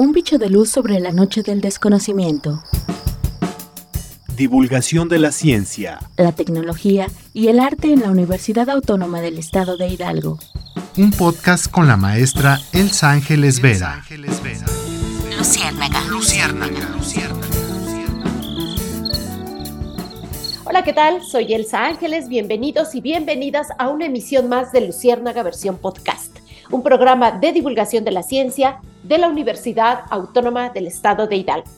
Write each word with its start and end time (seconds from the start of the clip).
Un 0.00 0.12
bicho 0.12 0.38
de 0.38 0.48
luz 0.48 0.70
sobre 0.70 0.98
la 0.98 1.12
noche 1.12 1.42
del 1.42 1.60
desconocimiento. 1.60 2.62
Divulgación 4.34 5.10
de 5.10 5.18
la 5.18 5.30
ciencia, 5.30 5.98
La 6.16 6.32
tecnología 6.32 7.08
y 7.34 7.48
el 7.48 7.60
arte 7.60 7.92
en 7.92 8.00
la 8.00 8.10
Universidad 8.10 8.70
Autónoma 8.70 9.20
del 9.20 9.36
Estado 9.36 9.76
de 9.76 9.88
Hidalgo. 9.88 10.38
Un 10.96 11.10
podcast 11.10 11.70
con 11.70 11.86
la 11.86 11.98
maestra 11.98 12.58
Elsa 12.72 13.10
Ángeles 13.10 13.60
Vera. 13.60 14.02
Luciérnaga. 15.36 16.00
Hola, 20.64 20.82
¿qué 20.82 20.94
tal? 20.94 21.22
Soy 21.22 21.52
Elsa 21.52 21.84
Ángeles. 21.84 22.28
Bienvenidos 22.28 22.94
y 22.94 23.02
bienvenidas 23.02 23.66
a 23.76 23.90
una 23.90 24.06
emisión 24.06 24.48
más 24.48 24.72
de 24.72 24.80
Luciérnaga 24.80 25.42
versión 25.42 25.76
podcast, 25.76 26.38
un 26.70 26.82
programa 26.82 27.32
de 27.32 27.52
divulgación 27.52 28.04
de 28.04 28.12
la 28.12 28.22
ciencia 28.22 28.80
de 29.02 29.18
la 29.18 29.28
Universidad 29.28 30.02
Autónoma 30.10 30.70
del 30.70 30.86
Estado 30.86 31.26
de 31.26 31.36
Hidalgo. 31.36 31.68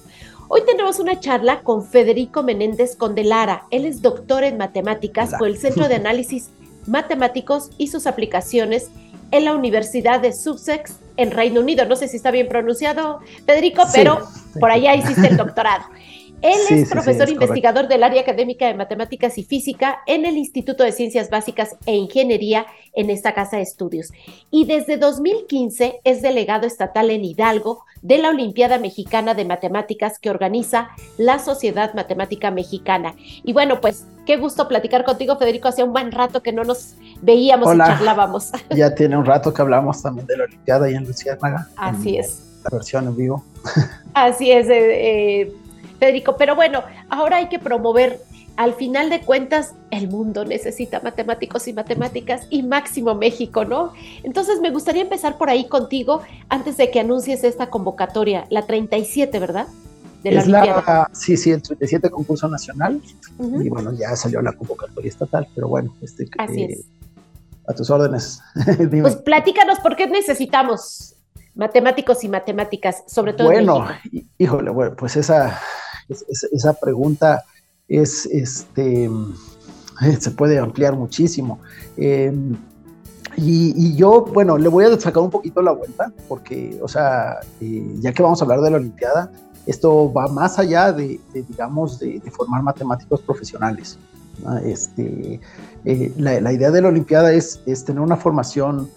Hoy 0.49 0.63
tenemos 0.67 0.99
una 0.99 1.19
charla 1.19 1.61
con 1.63 1.85
Federico 1.87 2.43
Menéndez 2.43 2.95
Condelara. 2.97 3.65
Él 3.71 3.87
es 3.87 4.03
doctor 4.03 4.45
en 4.45 4.59
matemáticas 4.59 5.31
Hola. 5.31 5.39
por 5.39 5.49
el 5.49 5.57
Centro 5.57 5.89
de 5.89 5.95
Análisis 5.97 6.51
Matemáticos 6.87 7.71
y 7.79 7.87
sus 7.89 8.07
aplicaciones 8.07 8.91
en 9.31 9.47
la 9.47 9.55
Universidad 9.55 10.21
de 10.21 10.33
Sussex 10.35 10.97
en 11.17 11.31
Reino 11.31 11.61
Unido. 11.61 11.87
No 11.87 11.97
sé 11.97 12.09
si 12.09 12.17
está 12.17 12.31
bien 12.31 12.49
pronunciado, 12.49 13.21
Federico, 13.47 13.87
Sí, 13.87 13.93
pero 13.95 14.27
sí. 14.27 14.59
por 14.59 14.71
allá 14.71 14.95
hiciste 14.95 15.29
el 15.29 15.37
doctorado. 15.37 15.85
Él 16.43 16.55
Sí, 16.67 16.75
es 16.75 16.89
sí, 16.89 16.93
profesor 16.93 17.27
es 17.27 17.33
investigador 17.33 17.89
del 17.89 18.03
área 18.03 18.23
académica 18.23 18.67
de 18.67 18.75
matemáticas 18.75 19.39
y 19.39 19.45
física 19.45 20.01
en 20.07 20.27
el 20.27 20.37
Instituto 20.37 20.85
de 20.85 20.93
Ciencias 20.93 21.31
Básicas 21.31 21.77
e 21.87 21.95
Ingeniería 21.95 22.67
en 22.93 23.11
esta 23.11 23.33
casa 23.35 23.57
de 23.57 23.63
estudios. 23.63 24.13
Y 24.51 24.67
desde 24.67 24.97
2015 24.97 26.01
es 26.05 26.23
delegado 26.23 26.67
estatal 26.67 27.11
en 27.11 27.25
Hidalgo 27.25 27.85
de 28.03 28.19
la 28.19 28.31
Olimpiada 28.31 28.79
Mexicana 28.79 29.35
de 29.35 29.45
Matemáticas 29.45 30.19
que 30.19 30.31
organiza 30.31 30.91
la 31.17 31.39
Sociedad 31.39 31.95
Matemática 31.95 32.51
Mexicana. 32.51 33.15
Y 33.45 33.53
bueno, 33.53 33.81
pues 33.81 34.05
qué 34.27 34.37
gusto 34.37 34.69
platicar 34.69 35.05
contigo, 35.05 35.37
Federico. 35.37 35.69
Hacía 35.69 35.85
un 35.85 35.93
buen 35.93 36.13
rato 36.13 36.43
que 36.43 36.53
no 36.53 36.65
nos 36.65 36.95
veíamos 37.23 37.69
Hola. 37.69 37.85
y 37.85 37.89
charlábamos. 37.89 38.51
Ya 38.71 38.95
tiene 38.95 39.17
un 39.17 39.25
rato 39.25 39.53
que 39.53 39.63
hablamos 39.63 40.03
también 40.03 40.27
de 40.27 40.37
la 40.37 40.45
Olimpiada 40.45 40.91
y 40.91 40.95
en 40.95 41.05
Luciérnaga. 41.05 41.69
Así 41.77 42.17
en 42.17 42.25
es. 42.25 42.43
La 42.65 42.71
versión 42.77 43.07
en 43.07 43.17
vivo. 43.17 43.45
Así 44.15 44.51
es, 44.51 44.69
eh, 44.69 45.41
eh, 45.41 45.53
Federico. 46.03 46.37
Pero 46.37 46.57
bueno, 46.57 46.83
ahora 47.09 47.37
hay 47.37 47.49
que 47.49 47.61
promover, 47.61 48.21
al 48.57 48.75
final 48.75 49.09
de 49.09 49.21
cuentas, 49.21 49.75
el 49.93 50.09
mundo 50.09 50.45
necesita 50.45 51.01
matemáticos 51.01 51.69
y 51.69 51.73
matemáticas 51.73 52.49
y 52.51 52.65
máximo 52.65 53.15
México, 53.15 53.65
¿no? 53.65 53.93
Entonces 54.25 54.61
me 54.61 54.71
gustaría 54.71 55.03
empezar 55.03 55.39
por 55.39 55.49
ahí 55.49 55.69
contigo 55.69 56.23
antes 56.49 56.77
de 56.77 56.91
que 56.91 56.99
anuncies 56.99 57.45
esta 57.45 57.71
convocatoria, 57.71 58.47
la 58.51 58.67
37, 58.67 59.39
¿verdad? 59.39 59.69
De 60.25 60.33
la 60.33 60.41
es 60.41 60.49
Olimpiada. 60.49 60.83
la, 60.85 61.11
sí, 61.13 61.37
sí, 61.37 61.53
el 61.53 61.63
37 61.63 62.11
concurso 62.11 62.49
nacional. 62.49 63.01
Y 63.39 63.69
bueno, 63.69 63.93
ya 63.93 64.17
salió 64.17 64.43
la 64.43 64.53
convocatoria 64.53 65.09
estatal, 65.09 65.47
pero 65.55 65.69
bueno, 65.69 65.95
este, 66.01 66.27
Así 66.37 66.63
eh, 66.63 66.69
es. 66.73 66.85
a 67.69 67.75
tus 67.75 67.89
órdenes. 67.91 68.41
Pues 69.03 69.17
platícanos 69.17 69.79
por 69.79 69.95
qué 69.95 70.09
necesitamos 70.09 71.15
matemáticos 71.55 72.25
y 72.25 72.29
matemáticas, 72.29 73.05
sobre 73.07 73.35
todo 73.35 73.53
en 73.53 73.67
bueno, 73.67 73.89
híjole, 74.39 74.71
bueno, 74.71 74.97
pues 74.97 75.17
esa, 75.17 75.61
es- 76.09 76.25
es- 76.29 76.49
esa 76.53 76.75
pregunta 76.75 77.45
es, 77.89 78.27
este, 78.27 79.11
se 80.21 80.31
puede 80.33 80.59
ampliar 80.59 80.97
muchísimo. 80.97 81.59
Eh, 81.97 82.33
y, 83.37 83.97
yo, 83.97 84.27
bueno, 84.33 84.59
le 84.59 84.69
voy 84.69 84.85
a 84.85 85.01
sacar 85.01 85.23
un 85.23 85.31
poquito 85.31 85.63
la 85.63 85.73
vuelta, 85.73 86.13
porque, 86.29 86.79
o 86.83 86.89
sea, 86.89 87.41
eh, 87.61 87.97
ya 88.01 88.13
que 88.13 88.23
vamos 88.23 88.41
a 88.41 88.45
hablar 88.45 88.61
de 88.61 88.71
la 88.71 88.77
Olimpiada, 88.77 89.33
esto 89.67 90.13
va 90.13 90.27
más 90.29 90.59
allá 90.59 90.93
de, 90.93 91.19
digamos, 91.33 91.99
de, 91.99 92.21
formar 92.31 92.63
matemáticos 92.63 93.21
profesionales. 93.23 93.99
Este, 94.65 95.41
eh, 95.85 96.13
la, 96.17 96.41
la 96.41 96.53
idea 96.53 96.71
de 96.71 96.83
la 96.83 96.89
Olimpiada 96.89 97.33
es, 97.33 97.61
es 97.65 97.85
tener 97.85 98.03
una 98.03 98.17
formación 98.17 98.91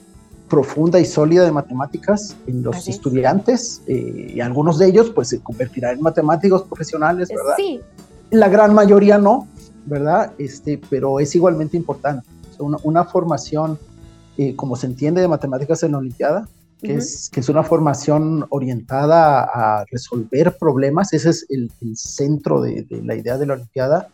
profunda 0.50 1.00
y 1.00 1.06
sólida 1.06 1.44
de 1.44 1.52
matemáticas 1.52 2.36
en 2.48 2.64
los 2.64 2.76
Así 2.78 2.92
estudiantes 2.92 3.82
eh, 3.88 4.34
y 4.36 4.40
algunos 4.40 4.78
de 4.78 4.88
ellos 4.88 5.10
pues 5.10 5.30
se 5.30 5.40
convertirán 5.40 5.98
en 5.98 6.02
matemáticos 6.02 6.64
profesionales, 6.64 7.30
¿verdad? 7.30 7.56
Sí, 7.58 7.82
La 8.30 8.48
gran 8.48 8.74
mayoría 8.74 9.18
no, 9.18 9.48
¿verdad? 9.86 10.34
Este, 10.38 10.80
pero 10.90 11.20
es 11.20 11.36
igualmente 11.36 11.78
importante. 11.78 12.28
Una, 12.60 12.78
una 12.84 13.04
formación, 13.06 13.80
eh, 14.38 14.56
como 14.56 14.76
se 14.76 14.88
entiende 14.88 15.22
de 15.22 15.28
matemáticas 15.28 15.82
en 15.84 15.94
la 15.94 15.98
Olimpiada, 15.98 16.48
que, 16.80 16.94
es, 16.94 17.30
que 17.32 17.40
es 17.40 17.50
una 17.50 17.64
formación 17.64 18.46
orientada 18.50 19.44
a 19.44 19.86
resolver 19.90 20.56
problemas, 20.60 21.14
ese 21.14 21.32
es 21.32 21.46
el, 21.50 21.72
el 21.82 21.98
centro 21.98 22.62
de, 22.62 22.84
de 22.84 23.02
la 23.02 23.16
idea 23.16 23.38
de 23.38 23.48
la 23.48 23.54
Olimpiada, 23.54 24.10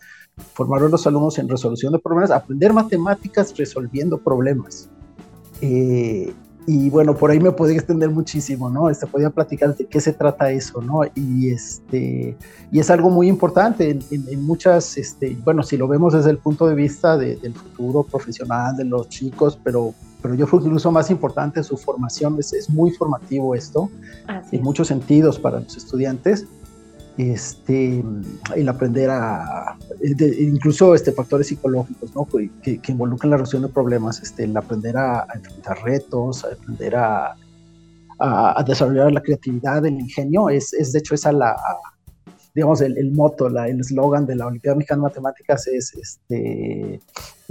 formar 0.54 0.82
a 0.82 0.88
los 0.88 1.06
alumnos 1.06 1.38
en 1.38 1.50
resolución 1.50 1.92
de 1.92 2.00
problemas, 2.00 2.32
aprender 2.32 2.72
matemáticas 2.72 3.54
resolviendo 3.58 4.18
problemas. 4.18 4.90
Eh, 5.62 6.34
y 6.68 6.92
bueno, 6.92 7.16
por 7.16 7.32
ahí 7.32 7.40
me 7.40 7.52
podría 7.52 7.78
extender 7.78 8.10
muchísimo, 8.12 8.70
¿no? 8.70 8.90
Este, 8.90 9.08
podría 9.08 9.32
platicar 9.32 9.76
de 9.76 9.86
qué 9.88 10.00
se 10.00 10.14
trata 10.14 10.52
eso, 10.52 10.80
¿no? 10.80 11.02
Y, 11.16 11.50
este, 11.50 12.38
y 12.72 12.80
es 12.80 12.90
algo 12.92 13.10
muy 13.10 13.28
importante 13.28 13.90
en, 13.90 14.00
en- 14.12 14.26
en 14.30 14.44
muchas, 14.44 14.96
este, 14.98 15.36
bueno, 15.44 15.64
si 15.64 15.76
lo 15.76 15.88
vemos 15.88 16.14
desde 16.14 16.30
el 16.30 16.38
punto 16.38 16.68
de 16.68 16.76
vista 16.76 17.18
de- 17.18 17.36
del 17.38 17.54
futuro 17.56 18.04
profesional 18.04 18.78
de 18.78 18.86
los 18.86 19.10
chicos, 19.10 19.58
pero, 19.64 19.96
pero 20.22 20.36
yo 20.36 20.46
creo 20.46 20.60
que 20.60 20.68
incluso 20.68 20.92
más 20.92 21.10
importante 21.10 21.64
su 21.64 21.78
formación, 21.78 22.38
es, 22.40 22.54
es 22.54 22.70
muy 22.70 22.92
formativo 22.92 23.56
esto, 23.56 23.90
así 24.28 24.56
en 24.56 24.60
es. 24.62 24.64
muchos 24.64 24.88
sentidos 24.88 25.40
para 25.40 25.60
los 25.62 25.76
estudiantes. 25.76 26.46
Este, 27.18 28.04
el 28.56 28.70
aprender 28.70 29.10
a, 29.10 29.78
incluso 30.40 30.96
este, 30.96 31.12
factores 31.12 31.48
psicológicos, 31.48 32.16
¿no? 32.16 32.26
Que, 32.26 32.80
involucran 32.88 33.32
la 33.32 33.38
resolución 33.38 33.64
de 33.64 33.74
problemas, 33.74 34.22
este, 34.22 34.46
el 34.46 34.56
aprender 34.56 34.98
a, 34.98 35.28
enfrentar 35.36 35.78
retos, 35.84 36.46
a 36.46 36.54
aprender 36.54 36.96
a- 36.96 37.36
a 38.20 38.64
desarrollar 38.66 39.12
la 39.12 39.22
creatividad, 39.22 39.84
el 39.84 40.00
ingenio, 40.00 40.48
es, 40.50 40.74
es 40.74 40.92
de 40.92 41.00
hecho 41.00 41.16
esa 41.16 41.32
la, 41.32 41.56
digamos, 42.54 42.82
el, 42.82 42.98
el 42.98 43.12
moto, 43.12 43.50
la, 43.50 43.68
el 43.68 43.80
eslogan 43.80 44.26
de 44.26 44.36
la 44.36 44.48
Olimpiada 44.48 44.76
Mexicana 44.78 45.00
de 45.00 45.04
Matemáticas 45.04 45.68
es 45.68 45.94
este, 45.96 47.00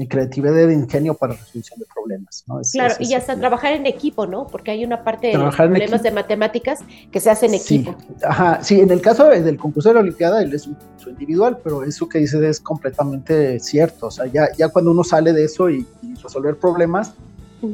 creatividad 0.09 0.55
de 0.55 0.73
ingenio 0.73 1.15
para 1.15 1.35
resolución 1.35 1.79
de 1.79 1.87
problemas, 1.95 2.45
¿no? 2.47 2.61
Es- 2.61 2.73
Claro, 2.73 2.95
es- 2.99 3.11
y 3.11 3.15
es- 3.15 3.21
hasta 3.21 3.37
trabajar 3.37 3.73
en 3.73 3.87
equipo, 3.87 4.27
¿no? 4.27 4.47
Porque 4.47 4.71
hay 4.71 4.85
una 4.85 5.03
parte 5.05 5.29
de 5.29 5.35
los 5.39 5.55
problemas 5.57 6.03
de 6.03 6.11
matemáticas 6.11 6.81
que 7.11 7.21
se 7.21 7.31
hacen 7.31 7.53
en 7.55 7.61
Sí, 7.61 7.77
equipo. 7.77 7.97
Ajá, 8.23 8.63
sí, 8.63 8.81
en 8.81 8.91
el 8.91 9.01
caso 9.01 9.29
de- 9.29 9.43
del 9.43 9.57
concurso 9.59 9.89
de 9.91 9.95
la 9.97 10.01
Olimpiada, 10.01 10.43
él 10.43 10.53
es 10.55 10.67
un 10.67 10.75
concurso 10.75 11.11
individual, 11.11 11.59
pero 11.63 11.83
eso 11.85 12.09
que 12.09 12.19
dices 12.19 12.41
es 12.43 12.61
completamente 12.61 13.59
cierto. 13.61 14.07
O 14.07 14.11
sea, 14.11 14.27
ya, 14.27 14.49
ya 14.57 14.69
cuando 14.69 14.91
uno 14.91 15.05
sale 15.05 15.33
de 15.33 15.45
eso 15.45 15.69
y, 15.71 15.87
y 16.03 16.15
resolver 16.15 16.57
problemas, 16.57 17.13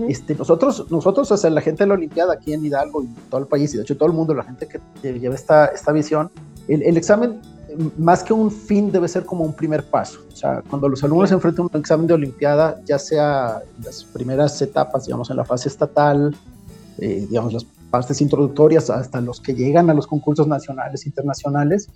este, 0.08 0.34
nosotros, 0.34 0.91
nosotros, 0.91 1.31
o 1.31 1.37
sea, 1.37 1.48
la 1.48 1.60
gente 1.60 1.84
de 1.84 1.88
la 1.88 1.94
Olimpiada 1.94 2.34
aquí 2.34 2.53
en 2.53 2.64
Hidalgo 2.64 3.04
y 3.04 3.08
todo 3.31 3.41
el 3.41 3.47
país, 3.47 3.72
y 3.72 3.76
de 3.76 3.84
hecho 3.84 3.97
todo 3.97 4.08
el 4.08 4.14
mundo, 4.16 4.34
la 4.34 4.43
gente 4.43 4.66
que 4.66 4.81
que 5.00 5.20
lleva 5.20 5.37
esta, 5.37 5.66
esta 5.66 5.93
visión, 5.93 6.28
el, 6.69 6.82
el 6.82 6.97
examen, 6.97 7.41
más 7.99 8.22
que 8.22 8.32
un 8.32 8.50
fin, 8.50 8.91
debe 8.91 9.09
ser 9.09 9.25
como 9.25 9.44
un 9.44 9.53
primer 9.53 9.84
paso. 9.84 10.21
O 10.32 10.37
sea, 10.37 10.62
cuando 10.69 10.88
los 10.88 11.03
alumnos 11.04 11.28
se 11.28 11.34
enfrentan 11.34 11.66
a 11.66 11.69
un 11.72 11.81
examen 11.81 12.06
de 12.06 12.15
Olimpiada, 12.15 12.81
ya 12.84 12.99
sea 12.99 13.60
en 13.77 13.84
las 13.84 14.04
primeras 14.04 14.60
etapas, 14.62 15.06
digamos, 15.06 15.31
en 15.31 15.37
la 15.37 15.44
fase 15.44 15.69
estatal, 15.69 16.34
eh, 16.99 17.26
digamos, 17.28 17.53
las 17.53 17.65
partes 17.91 18.21
introductorias 18.21 18.91
hasta 18.91 19.21
los 19.21 19.41
que 19.41 19.55
llegan 19.55 19.91
a 19.91 19.94
los 19.94 20.06
concursos 20.06 20.47
nacionales, 20.47 21.06
internacionales, 21.06 21.88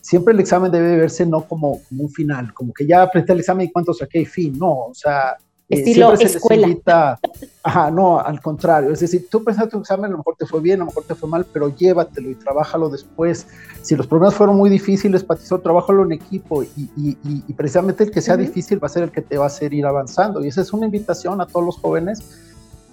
siempre 0.00 0.34
el 0.34 0.40
examen 0.40 0.70
debe 0.70 0.96
verse 0.96 1.24
no 1.26 1.46
como, 1.46 1.80
como 1.88 2.02
un 2.02 2.10
final, 2.10 2.52
como 2.52 2.72
que 2.72 2.86
ya 2.86 3.02
apreté 3.02 3.32
el 3.32 3.40
examen 3.40 3.66
y 3.66 3.72
cuánto 3.72 3.94
saqué 3.94 4.20
y 4.20 4.26
fin, 4.26 4.58
no, 4.58 4.86
o 4.86 4.94
sea, 4.94 5.36
Estilo 5.74 6.06
siempre 6.08 6.16
se 6.18 6.24
les 6.24 6.36
escuela. 6.36 6.66
invita- 6.68 7.18
ajá, 7.62 7.90
no, 7.90 8.18
al 8.20 8.40
contrario, 8.40 8.90
es 8.92 9.00
decir, 9.00 9.26
tú 9.30 9.42
presentaste 9.44 9.72
tu 9.76 9.80
examen, 9.80 10.06
a 10.06 10.08
lo 10.12 10.18
mejor 10.18 10.36
te 10.36 10.46
fue 10.46 10.60
bien, 10.60 10.76
a 10.80 10.84
lo 10.84 10.86
mejor 10.86 11.04
te 11.04 11.14
fue 11.14 11.28
mal, 11.28 11.46
pero 11.52 11.74
llévatelo 11.74 12.30
y 12.30 12.34
trabájalo 12.34 12.88
después. 12.90 13.46
Si 13.82 13.94
los 13.96 14.06
problemas 14.06 14.34
fueron 14.34 14.56
muy 14.56 14.70
difíciles 14.70 15.24
solo 15.44 15.60
trabájalo 15.62 16.04
en 16.04 16.12
equipo 16.12 16.62
y, 16.62 16.68
y- 16.96 17.18
y- 17.24 17.44
y 17.46 17.52
precisamente 17.52 18.04
el 18.04 18.10
que 18.10 18.20
sea 18.20 18.36
difícil 18.36 18.82
va 18.82 18.86
a 18.86 18.90
ser 18.90 19.02
el 19.04 19.10
que 19.10 19.20
te 19.22 19.36
va 19.38 19.44
a 19.44 19.46
hacer 19.48 19.72
ir 19.74 19.86
avanzando. 19.86 20.44
Y 20.44 20.48
esa 20.48 20.60
es 20.62 20.72
una 20.72 20.86
invitación 20.86 21.40
a 21.40 21.46
todos 21.46 21.64
los 21.66 21.76
jóvenes. 21.78 22.22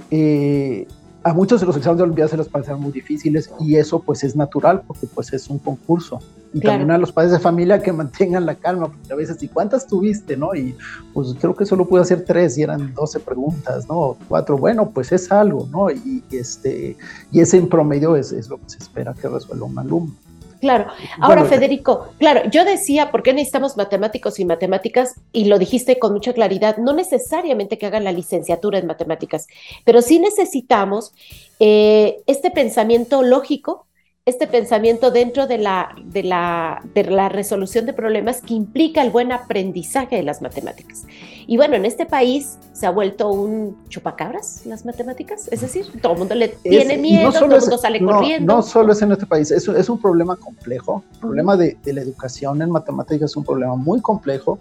Eh, 0.10 0.88
a 1.24 1.34
muchos 1.34 1.62
de 1.62 1.68
los 1.68 1.78
exámenes 1.78 1.98
de 2.00 2.04
Olimpiadas 2.04 2.32
se 2.32 2.38
les 2.38 2.48
parecen 2.50 2.80
muy 2.80 2.92
difíciles 2.92 3.52
y 3.60 3.76
eso 3.76 4.00
pues 4.00 4.24
es 4.24 4.36
natural 4.36 4.82
porque 4.88 5.08
pues 5.08 5.32
es 5.34 5.50
un 5.50 5.60
concurso. 5.60 6.20
Y 6.54 6.60
Claro. 6.60 6.80
también 6.80 6.92
a 6.92 6.98
los 6.98 7.12
padres 7.12 7.32
de 7.32 7.40
familia 7.40 7.82
que 7.82 7.92
mantengan 7.94 8.46
la 8.46 8.56
calma, 8.56 8.88
porque 8.88 9.14
a 9.14 9.16
veces, 9.16 9.42
¿y 9.42 9.48
cuántas 9.48 9.88
tuviste, 9.88 10.36
no? 10.36 10.54
Y 10.54 10.76
pues 11.14 11.34
creo 11.40 11.56
que 11.56 11.66
solo 11.66 11.88
pude 11.88 12.02
hacer 12.02 12.26
tres 12.26 12.58
y 12.58 12.64
eran 12.64 12.94
12 12.94 13.20
preguntas, 13.22 13.88
¿no? 13.88 14.18
Cuatro, 14.28 14.58
bueno, 14.58 14.90
pues 14.90 15.12
es 15.12 15.32
algo, 15.32 15.68
¿no? 15.72 15.90
Y, 15.90 16.24
y 16.30 16.38
este, 16.38 16.98
y 17.32 17.40
ese 17.40 17.58
en 17.58 17.70
promedio 17.70 18.16
es, 18.16 18.32
es 18.32 18.50
lo 18.50 18.58
que 18.58 18.70
se 18.70 18.78
espera 18.80 19.14
que 19.14 19.28
resuelva 19.30 19.66
un 19.66 19.80
alumno. 19.80 20.14
Claro. 20.62 20.86
Ahora, 21.20 21.42
Bueno, 21.42 21.46
Federico, 21.46 22.10
claro, 22.20 22.42
yo 22.52 22.64
decía, 22.64 23.10
¿por 23.10 23.24
qué 23.24 23.34
necesitamos 23.34 23.78
matemáticos 23.78 24.40
y 24.40 24.46
matemáticas? 24.46 25.16
Y 25.32 25.46
lo 25.46 25.58
dijiste 25.58 25.98
con 25.98 26.14
mucha 26.14 26.34
claridad, 26.34 26.78
no 26.78 26.94
necesariamente 26.94 27.80
que 27.80 27.88
hagan 27.88 28.04
la 28.04 28.12
licenciatura 28.12 28.78
en 28.78 28.86
matemáticas, 28.86 29.48
pero 29.86 30.04
sí 30.04 30.20
necesitamos 30.20 31.14
eh, 31.60 32.22
este 32.28 32.52
pensamiento 32.52 33.24
lógico 33.24 33.88
este 34.24 34.46
pensamiento 34.46 35.10
dentro 35.10 35.48
de 35.48 35.58
la, 35.58 35.96
de, 36.06 36.22
la, 36.22 36.84
de 36.94 37.06
la 37.06 37.28
resolución 37.28 37.88
de 37.88 37.94
problemas 37.94 38.42
que 38.42 38.54
implica 38.54 39.02
el 39.02 39.10
buen 39.10 39.32
aprendizaje 39.32 40.16
de 40.18 40.24
las 40.24 40.44
matemáticas. 40.44 41.06
Y 41.48 41.58
bueno, 41.58 41.76
en 41.76 41.86
este 41.86 42.06
país 42.06 42.60
se 42.72 42.86
ha 42.86 42.92
vuelto 42.92 43.30
un 43.32 43.84
chupacabras 43.90 44.66
las 44.66 44.86
matemáticas, 44.86 45.48
es 45.52 45.62
decir, 45.62 45.88
todo 46.02 46.14
el 46.14 46.20
mundo 46.20 46.36
le 46.36 46.50
tiene 46.50 46.98
miedo, 46.98 47.32
todo 47.32 47.46
el 47.46 47.62
mundo 47.62 47.78
sale 47.80 48.00
corriendo. 48.04 48.56
No 48.56 48.62
solo 48.62 48.94
es 48.94 49.02
en 49.02 49.12
este 49.12 49.26
país, 49.26 49.50
es, 49.50 49.68
es 49.68 49.90
un 49.90 50.00
problema 50.00 50.36
complejo, 50.36 51.04
el 51.14 51.20
problema 51.20 51.58
de, 51.58 51.78
de 51.84 51.94
la 51.94 52.02
educación 52.02 52.62
en 52.62 52.70
matemáticas 52.70 53.32
es 53.32 53.38
un 53.38 53.44
problema 53.44 53.76
muy 53.76 54.02
complejo 54.02 54.60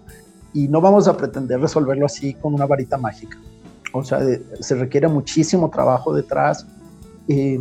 y 0.53 0.67
no 0.67 0.81
vamos 0.81 1.07
a 1.07 1.15
pretender 1.15 1.59
resolverlo 1.59 2.07
así 2.07 2.33
con 2.33 2.55
una 2.55 2.65
varita 2.65 2.97
mágica. 2.97 3.37
O 3.93 4.03
sea, 4.03 4.19
se 4.59 4.75
requiere 4.75 5.07
muchísimo 5.07 5.69
trabajo 5.69 6.13
detrás. 6.13 6.65
Eh, 7.27 7.59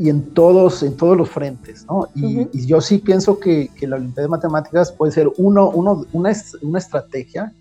y 0.00 0.08
en 0.08 0.32
todos, 0.32 0.82
en 0.82 0.96
todos 0.96 1.14
los 1.14 1.28
frentes, 1.28 1.84
¿no? 1.84 2.08
Y, 2.14 2.66
yo 2.66 2.80
sí 2.80 2.96
pienso 2.96 3.38
que, 3.38 3.68
que, 3.78 3.86
la 3.86 3.96
Olimpiada 3.96 4.28
de 4.28 4.30
Matemáticas 4.30 4.90
puede 4.90 5.12
ser 5.12 5.28
uno, 5.36 5.68
uno, 5.68 6.06
una, 6.14 6.32
una 6.62 6.78
estrategia 6.78 7.52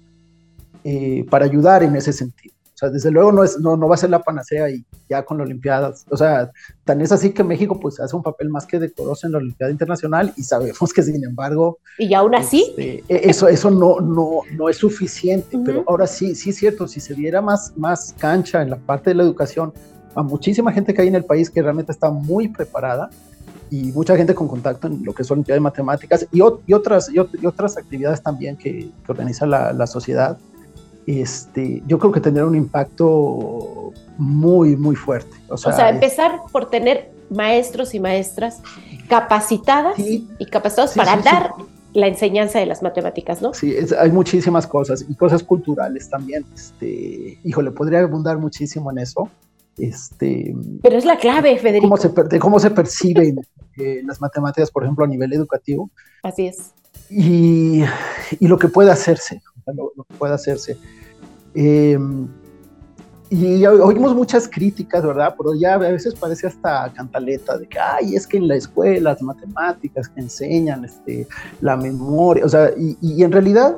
eh, 0.85 1.25
para 1.29 1.43
ayudar 1.43 1.83
en 1.83 1.97
ese 1.97 2.13
sentido. 2.13 2.55
O 2.73 2.77
sea, 2.79 2.89
desde 2.89 3.11
luego 3.11 3.33
no, 3.33 3.43
es, 3.43 3.59
no, 3.59 3.75
no 3.75 3.89
va 3.89 3.95
a 3.95 3.97
ser 3.97 4.09
la 4.09 4.23
panacea 4.23 4.69
y 4.69 4.85
ya 5.09 5.25
con 5.25 5.37
la 5.37 5.43
Olimpiada. 5.43 5.93
O 6.09 6.15
sea, 6.15 6.49
tan 6.85 7.01
es 7.01 7.11
así 7.11 7.31
que 7.31 7.43
México 7.43 7.77
pues 7.77 7.99
hace 7.99 8.15
un 8.15 8.23
papel 8.23 8.47
más 8.47 8.65
que 8.65 8.79
decoroso 8.79 9.27
en 9.27 9.33
la 9.33 9.39
Olimpiada 9.39 9.73
Internacional 9.73 10.31
y 10.37 10.43
sabemos 10.43 10.93
que 10.93 11.03
sin 11.03 11.21
embargo... 11.21 11.79
Y 11.97 12.13
aún 12.13 12.35
así... 12.35 12.73
Este, 12.77 13.03
e, 13.09 13.29
eso, 13.29 13.49
eso 13.49 13.69
no, 13.69 13.99
no, 13.99 14.43
no 14.53 14.69
es 14.69 14.77
suficiente, 14.77 15.59
pero 15.65 15.83
ahora 15.87 16.07
sí, 16.07 16.35
sí 16.35 16.51
es 16.51 16.55
cierto, 16.55 16.87
si 16.87 17.01
se 17.01 17.13
diera 17.15 17.41
más, 17.41 17.73
más 17.75 18.15
cancha 18.17 18.61
en 18.61 18.69
la 18.69 18.77
parte 18.77 19.09
de 19.09 19.15
la 19.15 19.23
educación, 19.23 19.73
a 20.19 20.23
muchísima 20.23 20.73
gente 20.73 20.93
que 20.93 21.01
hay 21.01 21.07
en 21.07 21.15
el 21.15 21.23
país 21.23 21.49
que 21.49 21.61
realmente 21.61 21.93
está 21.93 22.09
muy 22.11 22.49
preparada 22.49 23.09
y 23.71 23.91
mucha 23.93 24.17
gente 24.17 24.35
con 24.35 24.47
contacto 24.49 24.87
en 24.87 25.03
lo 25.05 25.13
que 25.13 25.21
es 25.21 25.31
Olimpiada 25.31 25.55
de 25.55 25.61
Matemáticas 25.61 26.27
y, 26.31 26.39
y 26.39 26.73
otras, 26.73 27.09
y, 27.09 27.45
otras 27.45 27.77
actividades 27.77 28.21
también 28.21 28.57
que, 28.57 28.89
que 29.05 29.11
organiza 29.11 29.45
la, 29.45 29.71
la, 29.71 29.87
sociedad, 29.87 30.37
este, 31.07 31.81
yo 31.87 31.99
creo 31.99 32.11
que 32.11 32.19
tendrá 32.19 32.45
un 32.45 32.55
impacto 32.55 33.93
muy, 34.17 34.75
muy 34.75 34.97
fuerte. 34.97 35.37
O 35.47 35.55
sea, 35.55 35.71
o 35.71 35.75
sea 35.75 35.89
empezar 35.89 36.41
por 36.51 36.69
tener 36.69 37.11
maestros 37.29 37.93
y 37.93 37.99
maestras 38.01 38.61
capacitadas 39.07 39.97
y 39.97 40.27
capacitados 40.51 40.93
para 40.95 41.15
dar 41.17 41.51
la 41.93 42.07
enseñanza 42.07 42.59
de 42.59 42.65
las 42.65 42.83
matemáticas, 42.83 43.41
¿no? 43.41 43.53
Sí, 43.53 43.73
hay 43.97 44.11
muchísimas 44.11 44.67
cosas 44.67 45.05
y 45.07 45.15
cosas 45.15 45.43
culturales 45.43 46.09
también. 46.09 46.45
Este, 46.53 47.39
híjole, 47.43 47.71
podría 47.71 48.01
abundar 48.01 48.37
muchísimo 48.37 48.91
en 48.91 48.99
eso. 48.99 49.29
Este, 49.79 50.53
Pero 50.81 50.97
es 50.97 51.05
la 51.05 51.17
clave, 51.17 51.57
Federico. 51.57 51.87
Cómo 51.87 51.97
se, 51.97 52.39
cómo 52.39 52.59
se 52.59 52.71
perciben 52.71 53.39
eh, 53.77 54.01
las 54.05 54.19
matemáticas, 54.19 54.69
por 54.71 54.83
ejemplo, 54.83 55.05
a 55.05 55.07
nivel 55.07 55.31
educativo. 55.33 55.89
Así 56.23 56.47
es. 56.47 56.73
Y, 57.09 57.83
y 58.39 58.47
lo 58.47 58.59
que 58.59 58.67
puede 58.67 58.91
hacerse, 58.91 59.41
lo, 59.65 59.91
que 60.07 60.13
puede 60.15 60.33
hacerse. 60.33 60.77
Em, 61.55 62.27
y 63.31 63.63
oímos 63.65 64.15
muchas 64.15 64.47
críticas, 64.47 65.05
¿verdad? 65.05 65.35
Pero 65.37 65.53
ya 65.55 65.75
a 65.75 65.77
veces 65.77 66.15
parece 66.15 66.47
hasta 66.47 66.91
cantaleta 66.93 67.57
de 67.57 67.67
que, 67.67 67.79
ay, 67.79 68.15
es 68.15 68.25
que 68.25 68.37
en 68.37 68.47
la 68.47 68.55
escuela 68.55 69.11
las 69.11 69.21
matemáticas 69.21 70.09
que 70.09 70.21
enseñan 70.21 70.83
este, 70.83 71.27
la 71.61 71.77
memoria, 71.77 72.43
o 72.43 72.49
sea, 72.49 72.71
y, 72.75 72.97
y 73.01 73.23
en 73.23 73.31
realidad 73.31 73.77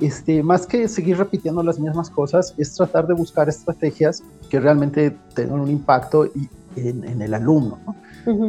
este, 0.00 0.42
más 0.42 0.66
que 0.66 0.88
seguir 0.88 1.18
repitiendo 1.18 1.62
las 1.62 1.78
mismas 1.78 2.10
cosas, 2.10 2.54
es 2.56 2.74
tratar 2.74 3.06
de 3.06 3.14
buscar 3.14 3.48
estrategias 3.48 4.22
que 4.48 4.60
realmente 4.60 5.16
tengan 5.34 5.60
un 5.60 5.70
impacto 5.70 6.30
en, 6.76 7.22
el 7.22 7.34
alumno. 7.34 7.78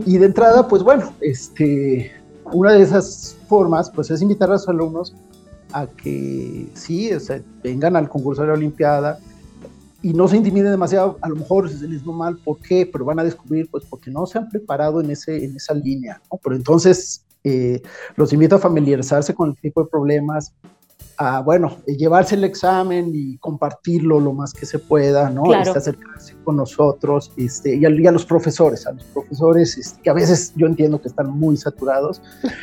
Y 0.06 0.18
de 0.18 0.26
entrada, 0.26 0.68
pues 0.68 0.84
bueno, 0.84 1.14
este, 1.22 2.12
una 2.52 2.74
de 2.74 2.84
esas 2.84 3.36
formas 3.48 3.90
pues 3.90 4.12
es 4.12 4.22
invitar 4.22 4.50
a 4.50 4.54
los 4.54 4.68
alumnos 4.68 5.16
a 5.72 5.88
que 5.88 6.68
sí, 6.74 7.10
vengan 7.64 7.96
al 7.96 8.10
concurso 8.10 8.42
de 8.42 8.50
la 8.50 8.54
Olimpiada 8.56 9.20
y 10.02 10.14
no 10.14 10.28
se 10.28 10.38
intimiden 10.38 10.72
demasiado, 10.72 11.18
a 11.22 11.30
lo 11.30 11.36
mejor 11.36 11.70
se 11.70 11.88
les 11.88 12.08
va 12.08 12.14
mal, 12.14 12.38
¿por 12.38 12.58
qué? 12.60 12.90
Pero 12.92 13.06
van 13.06 13.20
a 13.20 13.24
descubrir, 13.24 13.68
pues 13.70 13.84
porque 13.86 14.10
no 14.10 14.26
se 14.26 14.38
han 14.38 14.50
preparado 14.50 15.02
en, 15.02 15.12
ese, 15.12 15.44
en 15.44 15.56
esa 15.56 15.74
línea, 15.74 16.22
Pero 16.42 16.56
entonces 16.56 17.26
eh, 17.44 17.82
los 18.16 18.32
invito 18.34 18.56
a 18.56 18.60
familiarizarse 18.60 19.34
con 19.34 19.50
el 19.50 19.56
tipo 19.58 19.84
de 19.84 19.90
problemas, 19.90 20.54
a, 21.22 21.42
bueno, 21.42 21.76
llevarse 21.86 22.36
el 22.36 22.46
examen 22.46 23.12
y 23.14 23.38
compartirlo 23.40 24.22
lo 24.22 24.32
más 24.32 24.54
que 24.54 24.66
se 24.66 24.80
pueda, 24.80 25.30
¿no? 25.30 25.54
Este, 25.54 25.78
acercarse 25.78 26.34
con 26.46 26.56
nosotros 26.56 27.34
este, 27.36 27.76
y, 27.76 27.86
a, 27.86 28.12
los 28.12 28.26
profesores, 28.26 28.88
a 28.88 28.94
los 28.94 29.04
profesores 29.04 29.78
este, 29.78 30.02
que 30.02 30.10
a 30.10 30.14
veces 30.14 30.54
yo 30.56 30.66
entiendo 30.66 31.02
que 31.02 31.10
están 31.10 31.30
muy 31.30 31.58
saturados 31.58 32.22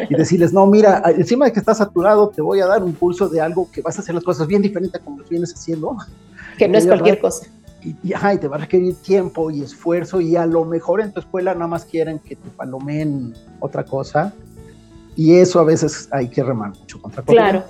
y 0.09 0.15
decirles, 0.17 0.55
no, 0.55 0.67
mira, 0.67 1.03
encima 1.05 1.45
de 1.45 1.53
que 1.53 1.59
estás 1.59 1.77
saturado, 1.77 2.31
te 2.31 2.41
voy 2.41 2.61
a 2.61 2.67
dar 2.67 2.83
un 2.83 2.93
curso 2.93 3.29
de 3.29 3.43
algo 3.43 3.71
que 3.71 3.83
vas 3.83 3.99
a 3.99 4.01
hacer 4.01 4.15
las 4.15 4.25
cosas 4.25 4.47
bien 4.47 4.63
diferente 4.63 4.97
a 4.97 5.01
como 5.01 5.19
lo 5.19 5.25
vienes 5.29 5.53
haciendo. 5.53 5.95
Que 6.57 6.67
no 6.67 6.79
es 6.79 6.87
cualquier 6.87 7.21
cosa. 7.21 7.47
Y, 7.83 7.91
y, 8.03 8.15
y, 8.15 8.39
te 8.39 8.49
va 8.49 8.57
a 8.57 8.61
requerir 8.61 8.95
tiempo 9.03 9.51
y 9.51 9.61
esfuerzo 9.61 10.19
y 10.23 10.35
a 10.35 10.47
lo 10.47 10.65
mejor 10.65 11.03
en 11.03 11.13
tu 11.13 11.21
escuela 11.21 11.53
nada 11.53 11.67
más 11.67 11.85
quieren 11.85 12.21
que 12.21 12.37
te 12.37 12.49
palomen 12.57 13.35
otra 13.61 13.85
cosa 13.85 14.33
y 15.15 15.35
eso 15.35 15.61
a 15.61 15.65
veces 15.65 16.09
hay 16.11 16.29
que 16.29 16.43
remar 16.43 16.71
mucho 16.71 17.01
contra 17.01 17.23
Claro. 17.23 17.65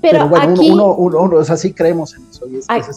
Pero, 0.00 0.28
bueno, 0.28 0.52
aquí, 0.52 0.70
uno, 0.70 0.94
uno, 0.94 1.36
o 1.36 1.44
sea, 1.44 1.56
sí 1.56 1.72
creemos 1.72 2.14
en 2.14 2.28
eso. 2.30 2.46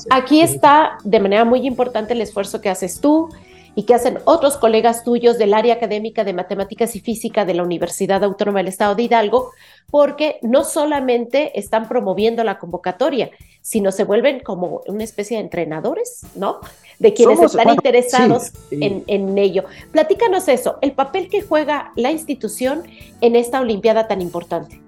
aquí 0.10 0.42
está 0.42 0.98
de 1.04 1.20
manera 1.20 1.46
muy 1.46 1.66
importante 1.66 2.14
el 2.14 2.22
esfuerzo 2.22 2.62
que 2.62 2.70
haces 2.70 3.00
tú 3.00 3.30
y 3.76 3.84
que 3.84 3.94
hacen 3.94 4.20
otros 4.24 4.58
colegas 4.58 5.04
tuyos 5.04 5.38
del 5.38 5.54
área 5.54 5.76
académica 5.76 6.24
de 6.24 6.34
matemáticas 6.34 6.96
y 6.96 7.02
física 7.02 7.44
de 7.46 7.54
la 7.54 7.64
Universidad 7.64 8.24
Autónoma 8.24 8.60
del 8.60 8.70
Estado 8.70 8.96
de 8.96 9.04
Hidalgo, 9.04 9.52
porque 9.92 10.40
no 10.42 10.64
solamente 10.64 11.60
están 11.60 11.88
promoviendo 11.88 12.44
la 12.44 12.58
convocatoria, 12.58 13.32
sino 13.62 13.92
se 13.92 14.06
vuelven 14.06 14.40
como 14.40 14.82
una 14.88 15.04
especie 15.04 15.38
de 15.38 15.44
entrenadores, 15.44 16.22
¿no? 16.36 16.60
De 17.00 17.14
quienes 17.14 17.40
están 17.42 17.70
interesados 17.70 18.54
En, 18.72 19.04
en 19.08 19.38
ello. 19.38 19.66
Platícanos 19.92 20.48
eso, 20.48 20.78
el 20.82 20.94
papel 20.94 21.28
que 21.28 21.42
juega 21.42 21.92
la 21.98 22.12
institución 22.12 22.84
en 23.20 23.36
esta 23.36 23.60
Olimpiada 23.60 24.08
tan 24.08 24.22
importante. 24.22 24.85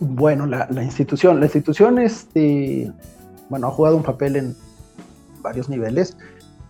Bueno, 0.00 0.46
la, 0.46 0.68
institución, 0.82 1.40
la 1.40 1.46
institución, 1.46 1.98
este, 1.98 2.92
bueno, 3.48 3.68
ha 3.68 3.70
jugado 3.70 3.96
un 3.96 4.02
papel 4.02 4.36
en 4.36 4.56
varios 5.40 5.68
niveles. 5.68 6.16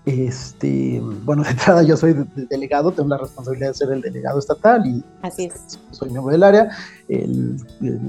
Este, 0.05 1.01
bueno, 1.25 1.43
de 1.43 1.51
entrada 1.51 1.83
yo 1.83 1.97
soy 1.97 2.15
delegado, 2.49 2.93
tengo 2.93 3.09
la 3.09 3.19
responsabilidad 3.19 3.69
de 3.71 3.75
ser 3.75 3.91
el 3.91 4.01
delegado 4.03 4.39
estatal 4.39 4.87
y 4.87 5.03
Así 5.23 5.47
es. 5.47 5.81
soy 5.91 6.11
miembro 6.11 6.31
del 6.31 6.45
área. 6.45 6.71
El, 7.09 7.57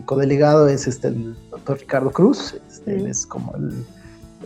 codelegado 0.06 0.68
es 0.68 0.88
este, 0.88 1.08
el 1.08 1.36
doctor 1.50 1.80
Ricardo 1.80 2.12
Cruz, 2.12 2.56
este, 2.70 2.98
él 2.98 3.08
es 3.08 3.26
como 3.26 3.56
el 3.56 3.84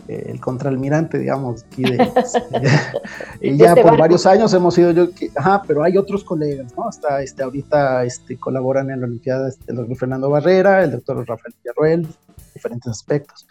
el 0.08 0.40
contraalmirante, 0.40 1.18
digamos, 1.18 1.64
aquí 1.64 1.82
de, 1.82 1.96
este, 2.16 3.56
ya 3.56 3.70
este 3.70 3.82
por 3.82 3.98
varios 3.98 4.26
años 4.26 4.52
hemos 4.52 4.74
sido 4.74 4.90
yo, 4.92 5.08
ajá, 5.36 5.62
pero 5.66 5.82
hay 5.82 5.96
otros 5.96 6.24
colegas, 6.24 6.72
¿no? 6.76 6.88
Hasta 6.88 7.22
este, 7.22 7.42
ahorita 7.42 8.04
este, 8.04 8.36
colaboran 8.36 8.90
en 8.90 9.00
la 9.00 9.06
Olimpiada 9.06 9.48
este, 9.48 9.70
el 9.70 9.76
doctor 9.76 9.96
Fernando 9.96 10.30
Barrera, 10.30 10.82
el 10.84 10.92
doctor 10.92 11.18
Rafael 11.26 11.54
Villarroel, 11.62 12.08
diferentes 12.54 12.90
aspectos. 12.90 13.46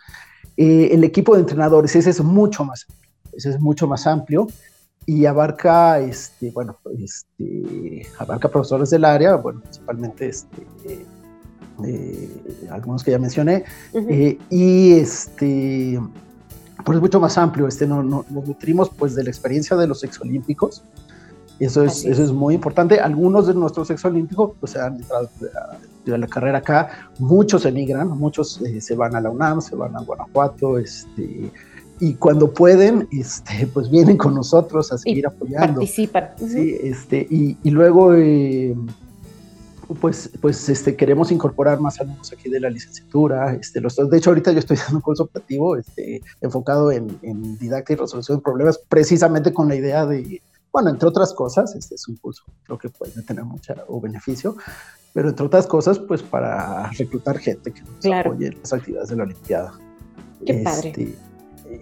Eh, 0.58 0.90
el 0.92 1.04
equipo 1.04 1.36
de 1.36 1.42
entrenadores, 1.42 1.96
ese 1.96 2.10
es 2.10 2.22
mucho 2.22 2.66
más, 2.66 2.86
ese 3.34 3.52
es 3.52 3.60
mucho 3.60 3.88
más 3.88 4.06
amplio 4.06 4.48
y 5.06 5.26
abarca, 5.26 6.00
este, 6.00 6.52
bueno, 6.52 6.78
este, 6.98 8.06
abarca 8.20 8.50
profesores 8.50 8.90
del 8.90 9.06
área, 9.06 9.36
bueno, 9.36 9.62
principalmente 9.62 10.28
este, 10.28 10.68
eh, 11.86 12.30
algunos 12.70 13.04
que 13.04 13.12
ya 13.12 13.20
mencioné, 13.20 13.64
eh, 13.94 14.38
y 14.50 14.94
este, 14.94 16.00
pues 16.84 16.98
es 16.98 17.02
mucho 17.02 17.20
más 17.20 17.38
amplio, 17.38 17.68
este, 17.68 17.88
no, 17.88 18.04
no, 18.04 18.26
nos 18.30 18.48
nutrimos 18.48 18.90
pues 18.90 19.16
de 19.16 19.24
la 19.24 19.30
experiencia 19.30 19.76
de 19.78 19.88
los 19.88 20.04
exolímpicos, 20.04 20.84
eso 21.60 21.84
es, 21.84 22.06
eso 22.06 22.24
es 22.24 22.32
muy 22.32 22.56
importante. 22.56 23.00
Algunos 23.00 23.46
de 23.46 23.54
nuestros 23.54 23.92
exolímpicos 23.92 24.54
pues, 24.60 24.76
han 24.76 24.96
entrado 24.96 25.30
de 26.06 26.18
la 26.18 26.28
carrera 26.28 26.58
acá, 26.58 27.12
muchos 27.20 27.66
emigran, 27.66 28.08
muchos 28.08 28.60
eh, 28.62 28.82
se 28.82 28.96
van 28.96 29.16
a 29.16 29.22
la 29.22 29.30
UNAM, 29.30 29.62
se 29.62 29.76
van 29.76 29.96
a 29.96 30.02
Guanajuato, 30.02 30.80
este, 30.80 31.52
y 32.00 32.14
cuando 32.16 32.52
pueden, 32.52 33.08
este, 33.12 33.68
pues 33.68 33.92
vienen 33.92 34.18
con 34.18 34.34
nosotros 34.34 34.92
a 34.92 34.98
seguir 34.98 35.28
apoyando. 35.28 35.82
Participan. 35.82 36.30
Sí, 36.38 36.78
este, 36.82 37.28
y, 37.30 37.58
y 37.62 37.70
luego... 37.70 38.16
Eh, 38.16 38.76
pues, 40.00 40.32
pues 40.42 40.70
este, 40.70 40.96
queremos 40.96 41.32
incorporar 41.32 41.80
más 41.80 42.00
alumnos 42.00 42.32
aquí 42.32 42.50
de 42.50 42.60
la 42.60 42.70
licenciatura. 42.70 43.54
Este, 43.54 43.82
los, 43.82 43.96
de 43.96 44.18
hecho, 44.18 44.30
ahorita 44.30 44.52
yo 44.52 44.60
estoy 44.60 44.78
dando 44.78 44.96
un 44.96 45.02
curso 45.02 45.24
operativo 45.24 45.76
este, 45.76 46.22
enfocado 46.42 46.92
en, 46.92 47.20
en 47.22 47.58
didáctica 47.58 47.94
y 47.94 47.96
resolución 47.98 48.38
de 48.38 48.44
problemas, 48.44 48.80
precisamente 48.90 49.54
con 49.54 49.68
la 49.68 49.76
idea 49.76 50.06
de, 50.06 50.42
bueno, 50.72 50.90
entre 50.90 51.08
otras 51.08 51.34
cosas, 51.34 51.76
este 51.76 51.96
es 51.96 52.08
un 52.08 52.16
curso 52.16 52.44
creo 52.64 52.78
que 52.78 52.90
puede 52.90 53.22
tener 53.24 53.44
mucho 53.44 53.74
beneficio, 54.02 54.56
pero 55.14 55.30
entre 55.30 55.46
otras 55.46 55.68
cosas, 55.68 56.00
pues 56.00 56.24
para 56.24 56.90
reclutar 56.92 57.38
gente 57.38 57.72
que 57.72 57.82
nos 57.82 58.06
apoye 58.06 58.48
en 58.48 58.60
las 58.60 58.72
actividades 58.72 59.10
de 59.10 59.16
la 59.18 59.24
Olimpiada. 59.24 59.74
Qué 60.46 60.62
padre. 60.64 60.90
Este, 60.90 61.16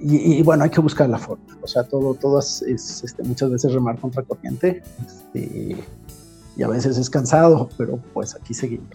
y, 0.01 0.41
bueno, 0.43 0.63
hay 0.63 0.69
que 0.69 0.81
buscar 0.81 1.09
la 1.09 1.17
forma. 1.17 1.57
O 1.61 1.67
sea, 1.67 1.83
todo, 1.83 2.13
todas 2.13 2.61
es, 2.63 3.03
este, 3.03 3.23
muchas 3.23 3.51
veces 3.51 3.73
remar 3.73 3.99
contra 3.99 4.23
corriente. 4.23 4.83
Este, 5.05 5.77
y 6.56 6.63
a 6.63 6.68
veces 6.68 6.98
es 6.98 7.10
cansado, 7.10 7.70
pero 7.77 8.00
pues 8.13 8.36
aquí 8.36 8.53
seguimos. 8.53 8.88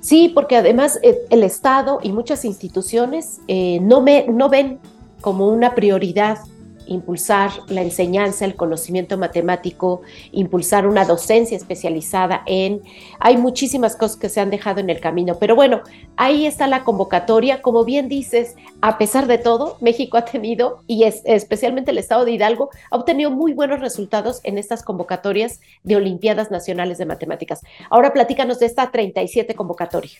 Sí, 0.00 0.30
porque 0.34 0.56
además 0.56 0.98
eh, 1.02 1.18
el 1.30 1.42
Estado 1.42 1.98
y 2.02 2.12
muchas 2.12 2.44
instituciones 2.44 3.40
eh, 3.48 3.80
no, 3.80 4.00
me, 4.00 4.26
no 4.28 4.48
ven 4.48 4.78
como 5.20 5.48
una 5.48 5.74
prioridad 5.74 6.38
impulsar 6.88 7.50
la 7.68 7.82
enseñanza, 7.82 8.44
el 8.44 8.56
conocimiento 8.56 9.16
matemático, 9.18 10.02
impulsar 10.32 10.86
una 10.86 11.04
docencia 11.04 11.56
especializada 11.56 12.42
en... 12.46 12.82
Hay 13.20 13.36
muchísimas 13.36 13.96
cosas 13.96 14.16
que 14.16 14.28
se 14.28 14.40
han 14.40 14.50
dejado 14.50 14.80
en 14.80 14.90
el 14.90 15.00
camino, 15.00 15.38
pero 15.38 15.54
bueno, 15.54 15.82
ahí 16.16 16.46
está 16.46 16.66
la 16.66 16.84
convocatoria. 16.84 17.62
Como 17.62 17.84
bien 17.84 18.08
dices, 18.08 18.56
a 18.80 18.98
pesar 18.98 19.26
de 19.26 19.38
todo, 19.38 19.76
México 19.80 20.16
ha 20.16 20.24
tenido, 20.24 20.82
y 20.86 21.04
es, 21.04 21.22
especialmente 21.24 21.90
el 21.90 21.98
estado 21.98 22.24
de 22.24 22.32
Hidalgo, 22.32 22.70
ha 22.90 22.96
obtenido 22.96 23.30
muy 23.30 23.52
buenos 23.52 23.80
resultados 23.80 24.40
en 24.44 24.58
estas 24.58 24.82
convocatorias 24.82 25.60
de 25.82 25.96
Olimpiadas 25.96 26.50
Nacionales 26.50 26.98
de 26.98 27.06
Matemáticas. 27.06 27.62
Ahora 27.90 28.12
platícanos 28.12 28.58
de 28.58 28.66
esta 28.66 28.90
37 28.90 29.54
convocatoria. 29.54 30.18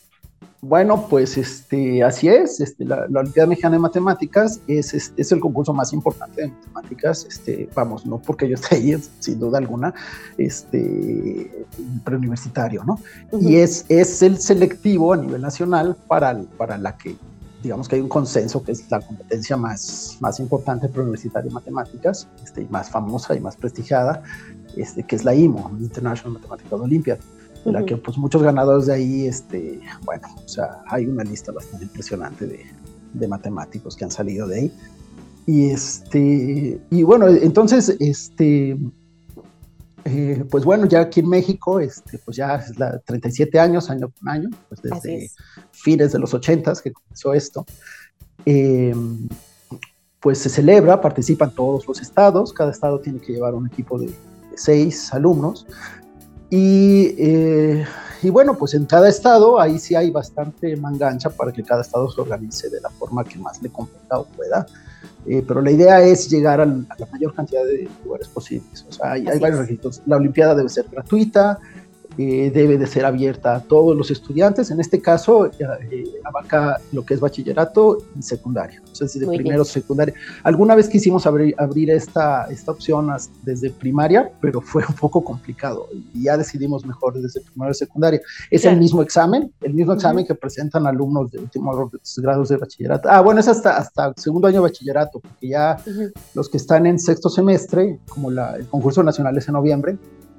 Bueno, 0.60 1.06
pues 1.08 1.38
este, 1.38 2.02
así 2.02 2.28
es. 2.28 2.60
Este, 2.60 2.84
la, 2.84 3.06
Olimpiada 3.14 3.48
Mexicana 3.48 3.76
de 3.76 3.80
Matemáticas 3.80 4.60
es, 4.66 4.92
es, 4.92 5.32
el 5.32 5.38
concurso 5.38 5.72
más 5.72 5.92
importante 5.92 6.42
de 6.42 6.48
matemáticas. 6.48 7.26
Este, 7.28 7.68
vamos, 7.74 8.04
no 8.04 8.18
porque 8.18 8.48
yo 8.48 8.56
esté 8.56 8.74
ahí, 8.74 9.00
sin 9.20 9.38
duda 9.38 9.58
alguna, 9.58 9.94
este, 10.36 11.64
preuniversitario, 12.04 12.82
¿no? 12.84 12.98
Y 13.40 13.56
es, 13.56 13.84
es 13.88 14.20
el 14.22 14.38
selectivo 14.38 15.12
a 15.12 15.16
nivel 15.18 15.40
nacional 15.40 15.96
para, 16.08 16.42
para 16.56 16.76
la 16.76 16.96
que, 16.96 17.16
digamos 17.62 17.88
que 17.88 17.94
hay 17.94 18.02
un 18.02 18.08
consenso 18.08 18.60
que 18.64 18.72
es 18.72 18.90
la 18.90 19.00
competencia 19.00 19.56
más, 19.56 20.18
más 20.20 20.40
importante 20.40 20.88
preuniversitaria 20.88 21.48
de 21.48 21.54
matemáticas, 21.54 22.26
este, 22.42 22.62
y 22.62 22.66
más 22.66 22.90
famosa 22.90 23.36
y 23.36 23.40
más 23.40 23.56
prestigiada, 23.56 24.24
este, 24.76 25.04
que 25.04 25.14
es 25.14 25.24
la 25.24 25.36
IMO, 25.36 25.70
International 25.78 26.32
Mathematical 26.32 26.80
Olympiad 26.80 27.18
de 27.68 27.80
la 27.80 27.86
que 27.86 27.96
pues 27.96 28.18
muchos 28.18 28.42
ganadores 28.42 28.86
de 28.86 28.94
ahí, 28.94 29.26
este, 29.26 29.80
bueno, 30.04 30.28
o 30.44 30.48
sea, 30.48 30.82
hay 30.88 31.06
una 31.06 31.24
lista 31.24 31.52
bastante 31.52 31.84
impresionante 31.84 32.46
de, 32.46 32.66
de 33.12 33.28
matemáticos 33.28 33.96
que 33.96 34.04
han 34.04 34.10
salido 34.10 34.46
de 34.46 34.58
ahí. 34.60 34.72
Y 35.46 35.70
este, 35.70 36.80
y 36.90 37.02
bueno, 37.04 37.26
entonces, 37.28 37.96
este, 38.00 38.76
eh, 40.04 40.44
pues 40.50 40.64
bueno, 40.64 40.86
ya 40.86 41.00
aquí 41.00 41.20
en 41.20 41.28
México, 41.28 41.80
este, 41.80 42.18
pues 42.18 42.36
ya 42.36 42.56
es 42.56 42.78
la 42.78 42.98
37 42.98 43.58
años, 43.58 43.90
año 43.90 44.10
con 44.10 44.28
año, 44.28 44.50
pues 44.68 44.82
desde 44.82 45.30
fines 45.72 46.12
de 46.12 46.18
los 46.18 46.34
80 46.34 46.72
que 46.82 46.92
comenzó 46.92 47.34
esto. 47.34 47.66
Em, 48.44 49.28
pues 50.20 50.38
se 50.38 50.48
celebra, 50.48 51.00
participan 51.00 51.54
todos 51.54 51.86
los 51.86 52.00
estados, 52.00 52.52
cada 52.52 52.70
estado 52.70 53.00
tiene 53.00 53.20
que 53.20 53.32
llevar 53.32 53.54
un 53.54 53.66
equipo 53.66 53.98
de, 53.98 54.06
de 54.06 54.56
seis 54.56 55.12
alumnos, 55.14 55.66
y, 56.50 57.14
eh, 57.18 57.84
y, 58.22 58.30
bueno, 58.30 58.56
pues 58.56 58.74
en 58.74 58.86
cada 58.86 59.08
estado 59.08 59.60
ahí 59.60 59.78
sí 59.78 59.94
hay 59.94 60.10
bastante 60.10 60.76
mangancha 60.76 61.30
para 61.30 61.52
que 61.52 61.62
cada 61.62 61.82
estado 61.82 62.10
se 62.10 62.20
organice 62.20 62.70
de 62.70 62.80
la 62.80 62.90
forma 62.90 63.24
que 63.24 63.38
más 63.38 63.62
le 63.62 63.70
convenga 63.70 64.18
o 64.18 64.24
pueda. 64.24 64.66
Eh, 65.26 65.44
pero 65.46 65.60
la 65.60 65.70
idea 65.70 66.00
es 66.00 66.28
llegar 66.30 66.60
a 66.60 66.64
la 66.64 67.06
mayor 67.12 67.34
cantidad 67.34 67.64
de 67.64 67.88
lugares 68.04 68.28
posibles. 68.28 68.86
O 68.88 68.92
sea, 68.92 69.12
hay, 69.12 69.26
hay 69.26 69.38
varios 69.38 69.60
requisitos. 69.60 70.00
La 70.06 70.16
Olimpiada 70.16 70.54
debe 70.54 70.68
ser 70.68 70.86
gratuita, 70.90 71.58
eh, 72.20 72.50
debe 72.52 72.76
de 72.78 72.86
ser 72.88 73.04
abierta 73.04 73.54
a 73.54 73.60
todos 73.60 73.96
los 73.96 74.10
estudiantes. 74.10 74.72
En 74.72 74.80
este 74.80 75.00
caso, 75.00 75.46
eh, 75.46 76.04
abarca 76.24 76.80
lo 76.90 77.04
que 77.06 77.14
es 77.14 77.20
bachillerato 77.20 77.98
y 78.18 78.22
secundario, 78.22 78.82
sea, 78.90 79.06
de 79.06 79.26
primero 79.36 79.64
secundario. 79.64 80.14
Alguna 80.42 80.74
vez 80.74 80.88
quisimos 80.88 81.28
abrir, 81.28 81.54
abrir 81.58 81.90
esta, 81.90 82.46
esta 82.46 82.72
opción 82.72 83.08
desde 83.44 83.70
primaria, 83.70 84.32
pero 84.40 84.60
fue 84.60 84.82
un 84.88 84.96
poco 84.96 85.22
complicado 85.22 85.86
y 86.12 86.24
ya 86.24 86.36
decidimos 86.36 86.84
mejor 86.84 87.14
desde 87.14 87.40
primero 87.40 87.70
y 87.70 87.74
secundaria. 87.74 88.20
Es 88.50 88.64
el 88.64 88.78
mismo 88.78 89.00
examen, 89.00 89.52
el 89.60 89.74
mismo 89.74 89.92
examen 89.92 90.26
que 90.26 90.34
presentan 90.34 90.88
alumnos 90.88 91.30
de 91.30 91.38
últimos 91.38 91.90
grados 92.16 92.48
de 92.48 92.56
bachillerato. 92.56 93.08
Ah, 93.08 93.20
bueno, 93.20 93.38
es 93.38 93.46
hasta, 93.46 93.76
hasta 93.76 94.12
segundo 94.16 94.48
año 94.48 94.56
de 94.56 94.62
bachillerato, 94.62 95.20
porque 95.20 95.50
ya 95.50 95.76
los 96.34 96.48
que 96.48 96.56
están 96.56 96.84
en 96.86 96.98
sexto 96.98 97.28
semestre, 97.28 98.00
como 98.08 98.28
la, 98.28 98.56
el 98.56 98.66
concurso 98.66 99.04
nacional 99.04 99.38
es 99.38 99.46
en 99.46 99.54
noviembre, 99.54 99.96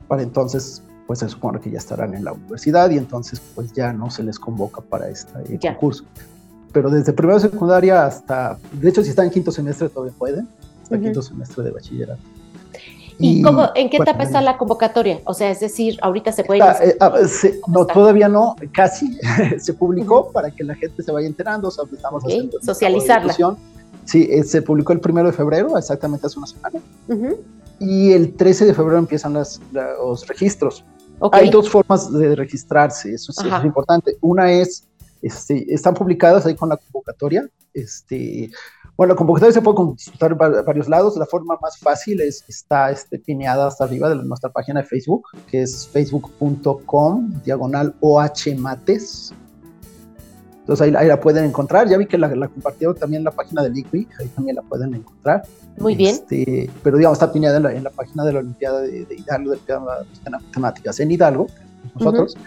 para 0.09 0.23
entonces 0.23 0.83
pues 1.09 1.17
se 1.17 1.27
supone 1.27 1.59
que 1.59 1.71
ya 1.71 1.79
estarán 1.79 2.13
en 2.13 2.23
la 2.23 2.33
universidad 2.33 2.87
y 2.91 2.97
entonces 2.99 3.41
pues 3.55 3.73
ya 3.73 3.91
no 3.91 4.11
se 4.11 4.21
les 4.21 4.37
convoca 4.37 4.79
para 4.79 5.09
este 5.09 5.57
concurso. 5.59 6.03
Pero 6.71 6.91
desde 6.91 7.13
primero 7.13 7.39
de 7.39 7.49
secundaria 7.49 8.05
hasta, 8.05 8.59
de 8.73 8.89
hecho 8.89 9.01
si 9.01 9.09
están 9.09 9.25
en 9.25 9.31
quinto 9.31 9.51
semestre 9.51 9.89
todavía 9.89 10.13
pueden, 10.15 10.47
hasta 10.83 10.99
quinto 10.99 11.23
semestre 11.23 11.63
de 11.63 11.71
bachillerato. 11.71 12.21
¿Y, 13.17 13.41
cómo, 13.41 13.69
en 13.73 13.89
qué 13.89 13.97
etapa 13.97 14.21
está 14.21 14.39
la 14.39 14.55
convocatoria? 14.59 15.21
O 15.23 15.33
sea, 15.33 15.49
es 15.49 15.59
decir, 15.59 15.97
ahorita 16.03 16.31
se 16.31 16.43
puede... 16.43 16.61
Eh, 16.61 16.95
ah, 16.99 17.15
no, 17.65 17.87
todavía 17.87 18.29
no, 18.29 18.55
casi 18.71 19.17
se 19.57 19.73
publicó 19.73 20.31
para 20.31 20.51
que 20.51 20.63
la 20.63 20.75
gente 20.75 21.01
se 21.01 21.11
vaya 21.11 21.25
enterando, 21.25 21.69
o 21.69 21.71
sea, 21.71 21.85
estamos 21.91 22.23
haciendo 22.23 22.61
socializarla. 22.61 23.35
Sí, 24.05 24.27
eh, 24.29 24.43
se 24.43 24.61
publicó 24.61 24.93
el 24.93 24.99
primero 24.99 25.25
de 25.25 25.33
febrero, 25.33 25.75
exactamente 25.75 26.27
hace 26.27 26.37
una 26.37 26.45
semana. 26.45 26.79
Y 27.79 28.11
el 28.11 28.35
13 28.35 28.65
de 28.65 28.73
febrero 28.75 28.99
empiezan 28.99 29.33
los 29.33 30.27
registros. 30.27 30.85
Hay 31.31 31.49
dos 31.49 31.69
formas 31.69 32.11
de 32.11 32.35
registrarse, 32.35 33.13
eso 33.13 33.31
es, 33.31 33.63
importante. 33.63 34.17
Una 34.21 34.51
es, 34.51 34.87
este, 35.21 35.73
están 35.73 35.93
publicadas 35.93 36.45
ahí 36.45 36.55
con 36.55 36.69
la 36.69 36.77
convocatoria. 36.77 37.47
Este, 37.73 38.49
bueno, 38.95 39.13
la 39.13 39.17
convocatoria 39.17 39.53
se 39.53 39.61
puede 39.61 39.75
consultar 39.75 40.31
en 40.31 40.37
varios 40.37 40.89
lados. 40.89 41.17
La 41.17 41.25
forma 41.25 41.57
más 41.61 41.77
fácil 41.77 42.21
es, 42.21 42.43
está 42.47 42.91
este, 42.91 43.19
pineada 43.19 43.67
hasta 43.67 43.83
arriba 43.83 44.09
de 44.09 44.15
nuestra 44.15 44.49
página 44.49 44.81
de 44.81 44.87
Facebook, 44.87 45.27
que 45.47 45.61
es 45.61 45.87
facebook.com 45.87 47.41
diagonal 47.43 47.95
ohmates. 48.01 49.33
Entonces 50.69 50.95
ahí, 50.95 51.07
la 51.07 51.19
pueden 51.19 51.45
encontrar. 51.45 51.89
Ya 51.89 51.97
vi 51.97 52.05
que 52.05 52.15
la, 52.15 52.27
la 52.27 52.47
compartieron 52.47 52.95
también 52.95 53.21
en 53.21 53.23
la 53.23 53.31
página 53.31 53.63
de 53.63 53.71
Liquid, 53.71 54.05
ahí 54.19 54.27
también 54.27 54.55
la 54.55 54.61
pueden 54.61 54.93
encontrar. 54.93 55.41
Muy 55.79 55.95
bien. 55.95 56.13
Este, 56.13 56.69
pero 56.83 56.97
digamos, 56.97 57.15
está 57.15 57.33
piñada 57.33 57.57
en 57.71 57.83
la, 57.83 57.89
página 57.89 58.23
de 58.23 58.33
la 58.33 58.39
Olimpiada 58.39 58.81
de, 58.81 59.07
Hidalgo, 59.09 59.53
de 59.53 59.59
las 59.67 60.43
Matemáticas 60.43 60.99
en 60.99 61.09
Hidalgo, 61.09 61.47
nosotros. 61.95 62.37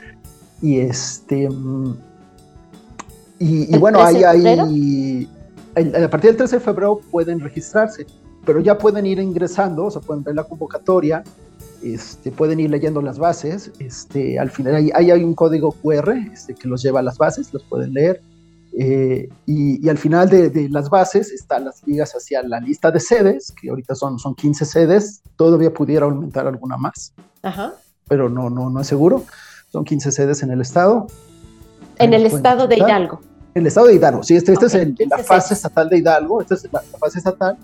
Y 0.60 0.78
este. 0.78 1.48
Y, 3.40 3.76
bueno, 3.78 4.00
ahí 4.00 4.22
hay. 4.22 5.28
A 5.74 6.08
partir 6.08 6.30
del 6.30 6.36
13 6.36 6.56
de 6.56 6.60
febrero 6.60 7.00
pueden 7.10 7.40
registrarse, 7.40 8.06
pero 8.46 8.60
ya 8.60 8.78
pueden 8.78 9.04
ir 9.04 9.18
ingresando, 9.18 9.86
o 9.86 9.90
sea, 9.90 10.00
pueden 10.00 10.22
ver 10.22 10.36
la 10.36 10.44
convocatoria, 10.44 11.24
este, 11.82 12.30
pueden 12.30 12.60
ir 12.60 12.70
leyendo 12.70 13.02
las 13.02 13.18
bases. 13.18 13.72
Este, 13.78 14.38
al 14.38 14.50
final 14.50 14.74
ahí, 14.74 15.10
hay 15.10 15.24
un 15.24 15.34
código 15.34 15.72
QR 15.72 16.10
este, 16.32 16.54
que 16.54 16.68
los 16.68 16.82
lleva 16.82 17.00
a 17.00 17.02
las 17.02 17.18
bases, 17.18 17.52
los 17.52 17.62
pueden 17.64 17.92
leer 17.92 18.22
eh, 18.72 19.28
y, 19.44 19.86
al 19.88 19.98
final 19.98 20.28
de, 20.30 20.68
las 20.70 20.88
bases 20.88 21.30
están 21.30 21.66
las 21.66 21.86
ligas 21.86 22.12
hacia 22.12 22.42
la 22.42 22.58
lista 22.58 22.90
de 22.90 23.00
sedes, 23.00 23.52
que 23.52 23.68
ahorita 23.68 23.94
son, 23.94 24.18
son 24.18 24.34
15 24.34 24.64
sedes, 24.64 25.22
todavía 25.36 25.72
pudiera 25.72 26.06
aumentar 26.06 26.46
alguna 26.46 26.78
más, 26.78 27.12
pero 28.08 28.30
no, 28.30 28.48
no, 28.48 28.70
no 28.70 28.80
es 28.80 28.86
seguro. 28.86 29.24
Son 29.70 29.84
15 29.84 30.12
sedes 30.12 30.42
en 30.42 30.50
el 30.50 30.60
estado. 30.60 31.06
En 31.98 32.12
el 32.12 32.26
estado 32.26 32.66
de 32.66 32.76
Hidalgo. 32.76 33.20
En 33.54 33.62
el 33.62 33.66
estado 33.66 33.88
de 33.88 33.94
Hidalgo, 33.94 34.22
sí, 34.22 34.36
este, 34.36 34.52
este 34.52 34.66
es 34.66 35.08
la 35.08 35.18
fase 35.18 35.52
estatal 35.52 35.88
de 35.90 35.98
Hidalgo, 35.98 36.40
esta 36.40 36.54
es 36.54 36.66
la 36.72 36.80
fase 36.98 37.18
estatal 37.18 37.58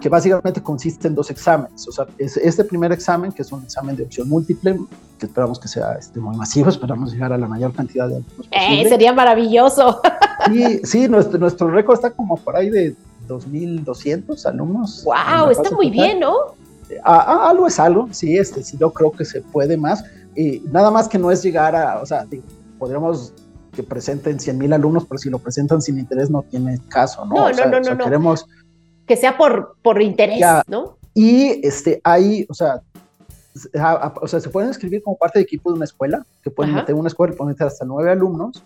que, 0.00 0.08
básicamente 0.08 0.62
consiste 0.62 1.08
en 1.08 1.14
dos 1.14 1.30
exámenes. 1.30 1.86
O 1.88 1.92
sea, 1.92 2.06
es 2.18 2.36
este 2.36 2.64
primer 2.64 2.92
examen, 2.92 3.32
que 3.32 3.42
es 3.42 3.52
un 3.52 3.62
examen 3.62 3.96
de 3.96 4.04
opción 4.04 4.28
múltiple, 4.28 4.78
que 5.18 5.26
esperamos 5.26 5.58
que 5.58 5.68
sea 5.68 5.92
este, 5.92 6.20
muy 6.20 6.36
masivo, 6.36 6.68
esperamos 6.70 7.12
llegar 7.12 7.32
a 7.32 7.38
la 7.38 7.46
mayor 7.46 7.72
cantidad 7.72 8.08
de 8.08 8.16
alumnos. 8.16 8.48
Eh, 8.50 8.88
sería 8.88 9.12
maravilloso. 9.12 10.00
Y 10.52 10.84
sí, 10.84 11.06
nuestro, 11.06 11.38
nuestro 11.38 11.70
récord 11.70 11.94
está 11.94 12.10
como 12.10 12.36
por 12.36 12.56
ahí 12.56 12.68
de 12.68 12.96
2.200 13.28 14.44
alumnos. 14.44 15.04
¡Wow! 15.04 15.50
Está 15.50 15.70
muy 15.70 15.88
bien, 15.88 16.18
¿no? 16.18 16.34
Ah, 17.04 17.24
ah, 17.28 17.50
algo 17.50 17.68
es 17.68 17.78
algo, 17.78 18.08
sí, 18.10 18.36
este, 18.36 18.64
sí, 18.64 18.76
yo 18.76 18.92
creo 18.92 19.12
que 19.12 19.24
se 19.24 19.40
puede 19.40 19.76
más. 19.76 20.04
Y 20.34 20.60
nada 20.72 20.90
más 20.90 21.06
que 21.06 21.16
no 21.16 21.30
es 21.30 21.44
llegar 21.44 21.76
a, 21.76 22.00
o 22.00 22.06
sea, 22.06 22.26
podríamos 22.76 23.32
que 23.72 23.82
presenten 23.82 24.38
100 24.38 24.58
mil 24.58 24.72
alumnos, 24.72 25.06
pero 25.06 25.18
si 25.18 25.30
lo 25.30 25.38
presentan 25.38 25.80
sin 25.80 25.98
interés 25.98 26.30
no 26.30 26.42
tiene 26.42 26.78
caso, 26.88 27.24
¿no? 27.24 27.50
No, 27.50 27.50
no, 27.50 27.80
no, 27.80 27.94
no, 27.94 28.04
Queremos 28.04 28.46
que 29.12 29.16
sea 29.18 29.36
por, 29.36 29.76
por 29.82 30.00
interés, 30.00 30.40
¿no? 30.66 30.96
Y 31.12 31.66
este, 31.66 32.00
hay, 32.02 32.46
o 32.48 32.54
sea, 32.54 32.80
o 34.22 34.26
sea, 34.26 34.40
se 34.40 34.48
pueden 34.48 34.70
escribir 34.70 35.02
como 35.02 35.18
parte 35.18 35.38
de 35.38 35.42
equipo 35.42 35.70
de 35.70 35.76
una 35.76 35.84
escuela, 35.84 36.24
que 36.42 36.50
pueden 36.50 36.74
meter 36.74 36.94
una 36.94 37.08
escuela 37.08 37.34
y 37.34 37.36
pueden 37.36 37.52
meter 37.52 37.66
hasta 37.66 37.84
nueve 37.84 38.10
alumnos, 38.10 38.64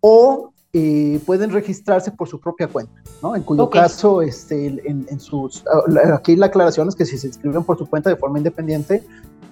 o 0.00 0.52
eh, 0.74 1.18
pueden 1.24 1.52
registrarse 1.52 2.10
por 2.10 2.28
su 2.28 2.38
propia 2.38 2.66
cuenta, 2.66 2.92
¿no? 3.22 3.34
En 3.34 3.44
cuyo 3.44 3.70
caso, 3.70 4.20
este, 4.20 4.66
en, 4.66 5.06
en, 5.08 5.18
sus, 5.18 5.64
aquí 6.12 6.36
la 6.36 6.46
aclaración 6.46 6.88
es 6.88 6.94
que 6.94 7.06
si 7.06 7.16
se 7.16 7.28
inscriben 7.28 7.64
por 7.64 7.78
su 7.78 7.86
cuenta 7.86 8.10
de 8.10 8.16
forma 8.16 8.36
independiente, 8.36 9.02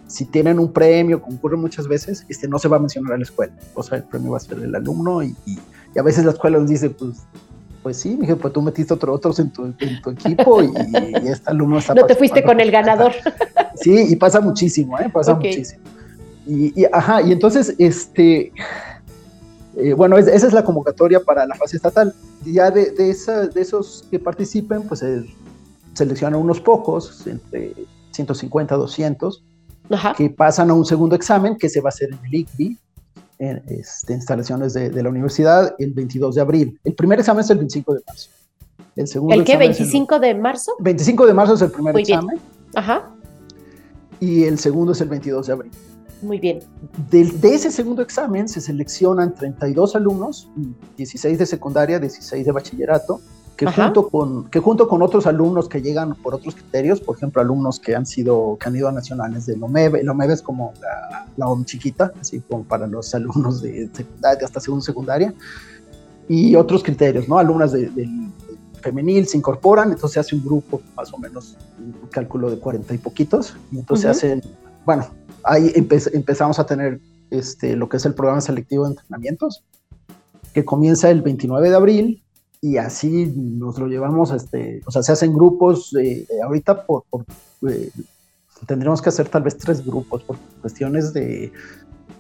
si 0.07 0.27
tienen 0.27 0.59
un 0.59 0.71
premio, 0.71 1.23
como 1.23 1.39
ocurre 1.39 1.57
muchas 1.57 1.89
veces, 1.89 2.27
este, 2.29 2.47
no 2.47 2.59
se 2.59 2.69
va 2.69 2.77
a 2.77 2.81
mencionar 2.81 3.15
a 3.15 3.17
la 3.17 3.23
escuela, 3.23 3.55
o 3.73 3.83
sea, 3.83 3.97
el 3.97 4.05
premio 4.05 4.33
va 4.33 4.37
a 4.37 4.41
ser 4.41 4.59
el 4.59 4.75
alumno 4.75 5.23
y, 5.23 5.35
y, 5.47 5.59
y 5.95 5.99
a 5.99 6.03
veces 6.03 6.27
la 6.27 6.33
escuela 6.33 6.59
nos 6.59 6.69
dice, 6.69 6.91
pues 6.91 7.23
pues 7.83 7.97
sí, 7.97 8.17
dije, 8.17 8.37
pues 8.37 8.53
tú 8.53 8.63
metiste 8.63 8.93
otro, 8.93 9.13
otros 9.13 9.39
en 9.39 9.51
tu, 9.51 9.67
equipo 10.11 10.63
y, 10.63 10.67
y, 10.67 11.33
alumno 11.47 11.79
está. 11.79 11.95
No 11.95 12.07
te 12.07 12.15
fuiste 12.15 12.43
con 12.43 12.61
el 12.61 12.71
ganador. 12.71 13.13
Sí, 13.77 14.07
y 14.11 14.17
pasa 14.17 14.41
muchísimo, 14.41 14.99
¿eh? 14.99 15.09
Pasa 15.11 15.35
muchísimo. 15.35 15.83
y, 16.47 16.85
ajá, 16.93 17.23
y 17.23 17.33
entonces, 17.33 17.75
este, 17.79 18.53
eh, 19.77 19.95
bueno, 19.95 20.19
esa 20.19 20.47
es 20.47 20.53
la 20.53 20.65
convocatoria 20.65 21.21
para 21.21 21.47
la 21.47 21.55
fase 21.55 21.77
estatal. 21.77 22.15
Ya 22.45 22.71
de, 22.71 22.91
de, 22.91 23.15
de 23.55 23.61
esos 23.61 24.05
que 24.11 24.19
participen, 24.19 24.83
pues 24.83 25.01
se 25.01 25.25
seleccionan 25.95 26.41
unos 26.41 26.61
pocos, 26.61 27.27
entre 27.27 27.75
150, 28.13 28.77
200, 28.77 29.45
que 30.17 30.31
pasan 30.31 30.71
a 30.71 30.75
un 30.75 30.85
segundo 30.85 31.17
examen 31.17 31.57
que 31.57 31.69
se 31.69 31.81
va 31.81 31.89
a 31.89 31.91
hacer 31.91 32.11
en 32.13 32.19
el 32.25 32.35
ICBI, 32.35 32.79
en 33.41 33.63
este, 33.67 34.13
instalaciones 34.13 34.75
de, 34.75 34.91
de, 34.91 35.03
la 35.03 35.09
universidad, 35.09 35.75
el 35.79 35.93
22 35.93 36.35
de 36.35 36.41
abril. 36.43 36.81
El 36.85 36.95
primer 36.95 37.19
examen 37.19 37.43
es 37.43 37.51
el 37.51 37.59
25 37.59 37.95
de 37.95 38.01
marzo. 38.07 38.31
¿El 38.97 39.09
segundo 39.09 39.35
¿El 39.35 39.45
qué? 39.45 39.59
¿25 39.59 40.21
de 40.21 40.35
marzo? 40.35 40.73
25 40.81 41.27
de 41.27 41.35
marzo 41.35 41.55
es 41.55 41.63
el 41.63 41.71
primer 41.71 41.99
examen. 41.99 42.39
Ajá. 42.75 43.11
Y 44.21 44.45
el 44.45 44.59
segundo 44.59 44.93
es 44.93 45.01
el 45.01 45.09
22 45.09 45.47
de 45.47 45.53
abril. 45.55 45.73
Muy 46.21 46.39
bien. 46.39 46.59
De, 47.11 47.25
de, 47.25 47.55
ese 47.55 47.71
segundo 47.71 48.03
examen 48.03 48.47
se 48.47 48.61
seleccionan 48.61 49.35
32 49.35 49.97
alumnos, 49.97 50.51
16 50.99 51.39
de 51.39 51.47
secundaria, 51.47 51.99
16 51.99 52.45
de 52.45 52.53
bachillerato, 52.53 53.23
que 53.61 53.67
junto, 53.67 54.09
con, 54.09 54.49
que 54.49 54.59
junto 54.59 54.89
con 54.89 55.03
otros 55.03 55.27
alumnos 55.27 55.69
que 55.69 55.83
llegan 55.83 56.15
por 56.15 56.35
otros 56.35 56.55
criterios, 56.55 56.99
por 56.99 57.15
ejemplo, 57.15 57.43
alumnos 57.43 57.79
que 57.79 57.95
han 57.95 58.07
sido, 58.07 58.57
que 58.59 58.67
han 58.71 58.75
ido 58.75 58.89
a 58.89 58.93
nacionales 58.93 59.45
de 59.45 59.59
LOMEB, 59.59 60.03
LOMEB 60.03 60.31
es 60.31 60.41
como 60.41 60.73
la, 60.81 61.27
la 61.37 61.47
OM 61.47 61.67
chiquita, 61.67 62.11
así 62.19 62.41
como 62.41 62.65
para 62.65 62.87
los 62.87 63.15
alumnos 63.15 63.61
de 63.61 63.91
secundaria, 63.93 64.47
hasta 64.47 64.61
segunda 64.61 64.83
secundaria, 64.83 65.35
y 66.27 66.57
otros 66.57 66.83
criterios, 66.83 67.29
¿no? 67.29 67.39
Alumnas 67.39 67.73
del 67.73 67.95
de, 67.95 68.09
femenil 68.81 69.27
se 69.27 69.37
incorporan, 69.37 69.93
entonces 69.93 70.13
se 70.13 70.21
hace 70.21 70.37
un 70.37 70.43
grupo, 70.43 70.81
más 70.97 71.13
o 71.13 71.19
menos, 71.19 71.59
un 71.79 72.09
cálculo 72.09 72.51
de 72.51 72.59
40 72.59 72.95
y 72.95 72.97
poquitos, 72.99 73.55
y 73.73 73.79
entonces 73.79 74.07
hacen, 74.07 74.43
bueno, 74.87 75.07
ahí 75.45 75.71
empezamos 75.75 76.59
a 76.59 76.65
tener 76.65 76.99
este, 77.29 77.77
lo 77.77 77.91
que 77.91 77.99
es 77.99 78.07
el 78.07 78.15
programa 78.15 78.41
selectivo 78.41 78.85
de 78.85 78.93
entrenamientos, 78.93 79.63
que 80.55 80.65
comienza 80.65 81.11
el 81.11 81.21
29 81.21 81.69
de 81.69 81.77
abril 81.77 82.23
y 82.61 82.77
así 82.77 83.33
nos 83.37 83.79
lo 83.79 83.87
llevamos, 83.87 84.31
este, 84.33 84.83
o 84.87 84.91
sea, 84.91 85.03
se 85.03 85.13
hacen 85.13 85.33
grupos, 85.33 85.95
eh, 85.95 86.27
ahorita 86.45 86.85
por, 86.85 87.05
eh, 87.69 87.91
tendríamos 88.67 89.01
que 89.01 89.09
hacer 89.09 89.29
tal 89.29 89.43
vez 89.43 89.57
tres 89.57 89.85
grupos 89.85 90.23
por 90.23 90.37
cuestiones 90.61 91.15
de, 91.15 91.53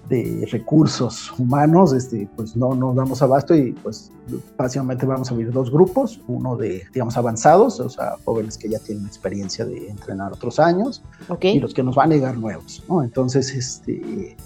de 0.08 0.48
recursos 0.50 1.30
humanos, 1.38 1.92
este, 1.92 2.26
pues 2.36 2.56
no 2.56 2.74
nos 2.74 2.96
damos 2.96 3.20
abasto 3.20 3.54
y 3.54 3.72
pues 3.72 4.10
básicamente 4.56 5.04
vamos 5.04 5.30
a 5.30 5.34
abrir 5.34 5.52
dos 5.52 5.70
grupos, 5.70 6.20
uno 6.26 6.56
de, 6.56 6.84
digamos, 6.92 7.18
avanzados, 7.18 7.78
o 7.78 7.90
sea, 7.90 8.16
jóvenes 8.24 8.56
que 8.56 8.70
ya 8.70 8.78
tienen 8.78 9.06
experiencia 9.06 9.66
de 9.66 9.88
entrenar 9.88 10.32
otros 10.32 10.58
años, 10.58 11.02
y 11.42 11.60
los 11.60 11.74
que 11.74 11.82
nos 11.82 11.96
van 11.96 12.12
a 12.12 12.14
llegar 12.14 12.38
nuevos, 12.38 12.82
¿no? 12.88 13.02
Entonces, 13.02 13.54
este, 13.54 14.36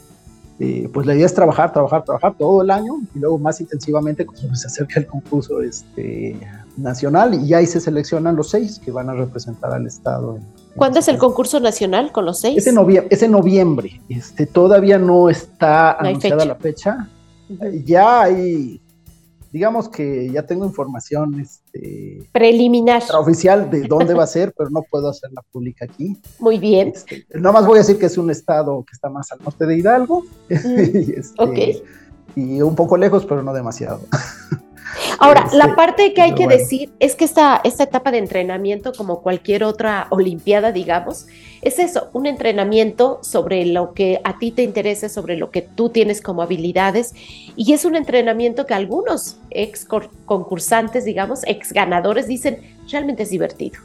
eh, 0.60 0.88
pues 0.92 1.06
la 1.06 1.14
idea 1.14 1.26
es 1.26 1.34
trabajar, 1.34 1.72
trabajar, 1.72 2.04
trabajar 2.04 2.34
todo 2.38 2.62
el 2.62 2.70
año 2.70 3.00
y 3.14 3.18
luego 3.18 3.38
más 3.38 3.60
intensivamente 3.60 4.24
cuando 4.24 4.54
se 4.54 4.68
acerca 4.68 5.00
el 5.00 5.06
concurso 5.06 5.60
este, 5.60 6.38
nacional 6.76 7.34
y 7.44 7.54
ahí 7.54 7.66
se 7.66 7.80
seleccionan 7.80 8.36
los 8.36 8.50
seis 8.50 8.80
que 8.82 8.92
van 8.92 9.10
a 9.10 9.14
representar 9.14 9.72
al 9.72 9.86
Estado. 9.86 10.38
¿Cuándo 10.76 11.00
es 11.00 11.08
el 11.08 11.18
concurso 11.18 11.58
nacional 11.58 12.12
con 12.12 12.24
los 12.24 12.38
seis? 12.38 12.58
Es 12.58 12.66
en, 12.68 12.76
noviembre, 12.76 13.08
es 13.10 13.22
en 13.22 13.32
noviembre. 13.32 14.00
Este, 14.08 14.46
todavía 14.46 14.98
no 14.98 15.28
está 15.28 15.92
anunciada 15.92 16.44
la 16.44 16.54
fecha. 16.54 17.08
Ya 17.84 18.22
hay 18.22 18.80
digamos 19.54 19.88
que 19.88 20.28
ya 20.32 20.44
tengo 20.44 20.66
información 20.66 21.38
este, 21.38 22.26
preliminar 22.32 23.04
oficial 23.16 23.70
de 23.70 23.82
dónde 23.88 24.12
va 24.12 24.24
a 24.24 24.26
ser, 24.26 24.52
pero 24.58 24.68
no 24.68 24.82
puedo 24.82 25.08
hacerla 25.08 25.42
pública 25.52 25.84
aquí. 25.84 26.20
Muy 26.40 26.58
bien. 26.58 26.88
Este, 26.88 27.24
más 27.38 27.64
voy 27.64 27.76
a 27.76 27.82
decir 27.82 27.96
que 27.96 28.06
es 28.06 28.18
un 28.18 28.32
estado 28.32 28.82
que 28.84 28.90
está 28.92 29.08
más 29.08 29.30
al 29.30 29.38
norte 29.44 29.64
de 29.64 29.78
Hidalgo 29.78 30.24
mm, 30.50 30.54
y, 31.06 31.12
este, 31.12 31.82
y 32.34 32.62
un 32.62 32.74
poco 32.74 32.96
lejos, 32.96 33.24
pero 33.26 33.44
no 33.44 33.54
demasiado. 33.54 34.00
Ahora, 35.18 35.46
la 35.52 35.64
este, 35.64 35.76
parte 35.76 36.14
que 36.14 36.22
hay 36.22 36.34
que 36.34 36.46
decir 36.46 36.92
es 36.98 37.14
que 37.14 37.24
esta, 37.24 37.60
esta 37.64 37.84
etapa 37.84 38.10
de 38.10 38.18
entrenamiento, 38.18 38.92
como 38.92 39.22
cualquier 39.22 39.64
otra 39.64 40.06
Olimpiada, 40.10 40.72
digamos, 40.72 41.26
es 41.62 41.78
eso, 41.78 42.08
un 42.12 42.26
entrenamiento 42.26 43.20
sobre 43.22 43.64
lo 43.66 43.94
que 43.94 44.20
a 44.24 44.38
ti 44.38 44.50
te 44.50 44.62
interesa, 44.62 45.08
sobre 45.08 45.36
lo 45.36 45.50
que 45.50 45.62
tú 45.62 45.88
tienes 45.88 46.20
como 46.20 46.42
habilidades, 46.42 47.14
y 47.56 47.72
es 47.72 47.84
un 47.84 47.96
entrenamiento 47.96 48.66
que 48.66 48.74
algunos 48.74 49.38
ex 49.50 49.86
concursantes, 50.26 51.04
digamos, 51.04 51.40
ex 51.46 51.72
ganadores, 51.72 52.26
dicen, 52.26 52.60
realmente 52.90 53.22
es 53.22 53.30
divertido. 53.30 53.80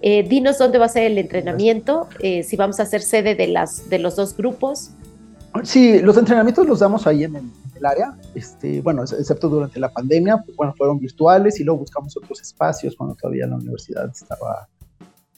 Eh, 0.00 0.22
dinos 0.22 0.58
dónde 0.58 0.78
va 0.78 0.86
a 0.86 0.88
ser 0.88 1.04
el 1.04 1.18
entrenamiento, 1.18 2.08
eh, 2.20 2.44
si 2.44 2.56
vamos 2.56 2.78
a 2.78 2.84
hacer 2.84 3.02
sede 3.02 3.34
de, 3.34 3.48
las, 3.48 3.90
de 3.90 3.98
los 3.98 4.16
dos 4.16 4.36
grupos. 4.36 4.90
Sí, 5.64 6.00
los 6.00 6.16
entrenamientos 6.16 6.66
los 6.66 6.80
damos 6.80 7.06
ahí 7.06 7.24
en 7.24 7.36
el, 7.36 7.86
área, 7.86 8.16
este, 8.34 8.80
bueno, 8.80 9.04
excepto 9.04 9.48
durante 9.48 9.78
la 9.78 9.88
pandemia, 9.88 10.42
pues 10.44 10.56
bueno, 10.56 10.74
fueron 10.76 10.98
virtuales 10.98 11.60
y 11.60 11.64
luego 11.64 11.80
buscamos 11.80 12.16
otros 12.16 12.40
espacios 12.40 12.96
cuando 12.96 13.14
todavía 13.14 13.46
la 13.46 13.56
universidad 13.56 14.10
estaba 14.10 14.68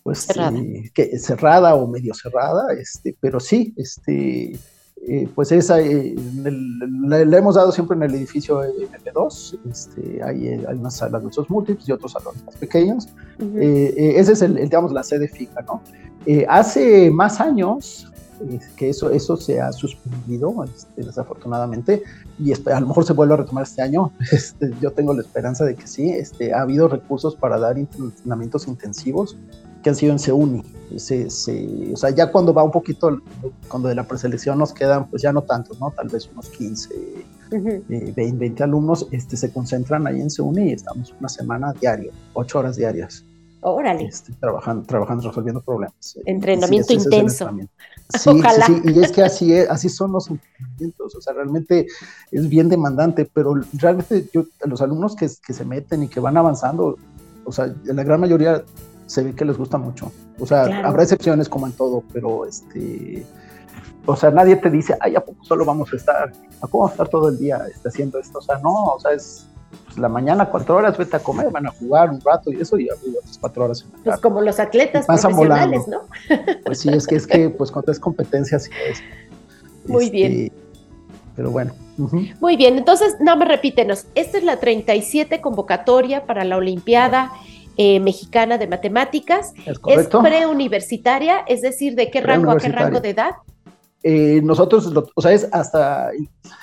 pues 0.03 0.21
cerrada, 0.21 0.59
que, 0.95 1.19
cerrada 1.19 1.75
o 1.75 1.87
medio 1.87 2.15
cerrada, 2.15 2.73
este, 2.73 3.15
pero 3.21 3.39
sí, 3.41 3.75
este, 3.77 4.59
eh, 5.09 5.27
pues 5.35 5.51
esa 5.51 5.81
eh, 5.81 6.15
le, 6.15 7.37
hemos 7.37 7.55
dado 7.55 7.73
siempre 7.73 7.97
en 7.97 8.03
el 8.03 8.15
edificio 8.15 8.63
MP2, 8.63 9.59
este, 9.71 10.23
hay, 10.23 10.49
hay 10.49 10.77
unas 10.77 10.97
salas 10.97 11.23
de 11.23 11.29
usos 11.29 11.49
múltiples 11.49 11.89
y 11.89 11.93
otros 11.93 12.13
salones 12.13 12.45
más 12.45 12.57
pequeños. 12.57 13.09
eh, 13.57 14.15
ese 14.17 14.33
es 14.33 14.43
el, 14.43 14.57
digamos, 14.57 14.93
la 14.93 15.03
sede 15.03 15.29
fija, 15.29 15.63
¿no? 15.63 15.83
hace 16.49 17.11
más 17.11 17.41
años, 17.41 18.10
que 18.77 18.89
eso, 18.89 19.11
eso 19.11 19.37
se 19.37 19.61
ha 19.61 19.73
suspendido, 19.73 20.65
este, 20.65 21.03
desafortunadamente, 21.03 22.03
y 22.39 22.53
a 22.53 22.81
lo 22.81 22.87
mejor 22.87 23.05
se 23.05 23.13
vuelve 23.13 23.35
a 23.35 23.37
retomar 23.39 23.65
este 23.65 23.83
año. 23.83 24.13
Este, 24.33 24.73
yo 24.81 24.93
tengo 24.93 25.13
la 25.13 25.21
esperanza 25.21 25.65
de 25.65 25.75
que 25.75 25.87
sí. 25.87 26.11
Este, 26.11 26.55
ha 26.55 26.63
habido 26.63 26.89
recursos 26.89 27.37
para 27.37 27.59
dar 27.59 27.77
entrenamientos 27.79 28.67
intensivos 28.69 29.37
que 29.83 29.91
han 29.91 29.97
sido 29.97 30.13
en 30.13 30.19
CEUNI. 30.19 30.63
Se, 30.97 31.31
se, 31.31 31.91
o 31.93 31.97
sea, 31.97 32.11
ya 32.11 32.31
cuando 32.33 32.53
va 32.53 32.63
un 32.63 32.71
poquito, 32.71 33.21
cuando 33.69 33.89
de 33.89 33.95
la 33.95 34.05
preselección 34.05 34.59
nos 34.59 34.73
quedan, 34.73 35.09
pues 35.09 35.23
ya 35.23 35.33
no 35.33 35.43
tantos, 35.43 35.79
¿no? 35.81 35.91
Tal 35.91 36.09
vez 36.09 36.29
unos 36.33 36.49
15, 36.51 36.89
20, 37.51 38.33
20, 38.33 38.63
alumnos, 38.63 39.07
este, 39.11 39.37
se 39.37 39.53
concentran 39.53 40.07
ahí 40.07 40.21
en 40.21 40.31
CEUNI 40.31 40.71
y 40.71 40.73
estamos 40.73 41.15
una 41.19 41.29
semana 41.29 41.73
diaria, 41.73 42.13
ocho 42.35 42.59
horas 42.59 42.77
diarias. 42.77 43.25
Órale. 43.63 44.05
Este, 44.05 44.33
trabajando, 44.35 44.87
trabajando, 44.87 45.29
resolviendo 45.29 45.61
problemas. 45.61 46.19
Entrenamiento 46.25 46.93
intenso. 46.93 47.51
Sí, 48.19 48.29
Ojalá. 48.29 48.67
Sí, 48.67 48.83
y 48.87 48.99
es 48.99 49.13
que 49.13 49.23
así, 49.23 49.55
es, 49.55 49.71
así 49.71 49.89
son 49.89 50.11
los 50.11 50.29
entrenamientos, 50.29 51.15
o 51.15 51.21
sea, 51.21 51.33
realmente 51.33 51.87
es 52.33 52.49
bien 52.49 52.69
demandante, 52.69 53.31
pero 53.33 53.55
realmente 53.75 54.29
yo, 54.35 54.47
los 54.65 54.83
alumnos 54.83 55.15
que, 55.15 55.31
que 55.47 55.53
se 55.53 55.65
meten 55.65 56.03
y 56.03 56.09
que 56.09 56.19
van 56.19 56.37
avanzando, 56.37 56.97
o 57.45 57.53
sea, 57.53 57.73
la 57.85 58.03
gran 58.03 58.19
mayoría 58.19 58.65
se 59.07 59.23
ve 59.23 59.35
que 59.35 59.45
les 59.45 59.57
gusta 59.57 59.79
mucho. 59.79 60.11
O 60.41 60.47
sea, 60.47 60.65
habrá 60.85 61.05
excepciones 61.05 61.49
como 61.49 61.67
en 61.67 61.73
todo, 61.73 62.03
pero 62.13 62.47
este, 62.47 63.25
o 64.07 64.17
sea, 64.17 64.31
nadie 64.31 64.57
te 64.57 64.71
dice, 64.71 64.97
ay, 65.01 65.15
¿a 65.15 65.21
poco 65.21 65.45
solo 65.45 65.65
vamos 65.65 65.93
a 65.93 65.97
estar? 65.97 66.33
¿A 66.61 66.67
cómo 66.67 66.85
vamos 66.85 66.91
a 66.91 66.95
estar 66.95 67.09
todo 67.09 67.29
el 67.29 67.39
día 67.39 67.65
este, 67.73 67.89
haciendo 67.89 68.19
esto? 68.19 68.39
O 68.39 68.43
sea, 68.43 68.59
no, 68.59 68.87
o 68.87 68.99
sea, 69.01 69.13
es 69.13 69.47
pues, 69.85 69.99
la 69.99 70.09
mañana 70.09 70.47
cuatro 70.47 70.77
horas, 70.77 70.97
vete 70.97 71.17
a 71.17 71.21
comer, 71.21 71.51
van 71.51 71.67
a 71.67 71.71
jugar 71.71 72.11
un 72.11 72.21
rato 72.21 72.53
y 72.53 72.61
eso, 72.61 72.79
y 72.79 72.89
otras 72.91 73.39
cuatro 73.41 73.65
horas 73.65 73.83
en 73.83 73.93
la 73.93 73.99
Pues 74.05 74.21
como 74.21 74.41
los 74.41 74.59
atletas 74.59 75.07
profesionales, 75.07 75.87
¿no? 75.89 76.03
Pues 76.65 76.81
sí, 76.81 76.89
es 76.91 77.07
que 77.07 77.17
es 77.17 77.27
que, 77.27 77.51
pues 77.51 77.71
cuando 77.71 77.93
es 77.93 78.01
competencia, 78.01 78.59
sí 78.59 78.71
es. 78.89 79.01
Muy 79.87 80.05
este, 80.07 80.17
bien. 80.17 80.53
Pero 81.37 81.51
bueno. 81.51 81.73
Muy 82.41 82.57
bien, 82.57 82.79
entonces, 82.79 83.17
nada 83.21 83.37
más 83.37 83.49
repítenos, 83.49 84.07
esta 84.15 84.39
es 84.39 84.45
la 84.45 84.59
37 84.59 85.41
convocatoria 85.41 86.25
para 86.25 86.45
la 86.45 86.57
Olimpiada 86.57 87.33
eh, 87.77 88.01
mexicana 88.01 88.57
de 88.57 88.67
Matemáticas. 88.67 89.53
Es, 89.67 89.79
es 89.87 90.07
preuniversitaria, 90.09 91.41
es 91.47 91.61
decir, 91.61 91.95
¿de 91.95 92.11
qué 92.11 92.21
rango 92.21 92.53
a 92.53 92.57
qué 92.57 92.69
rango 92.69 93.01
de 93.01 93.11
edad? 93.11 93.33
Eh, 94.03 94.41
nosotros, 94.43 94.91
o 95.15 95.21
sea, 95.21 95.33
es 95.33 95.47
hasta, 95.53 96.11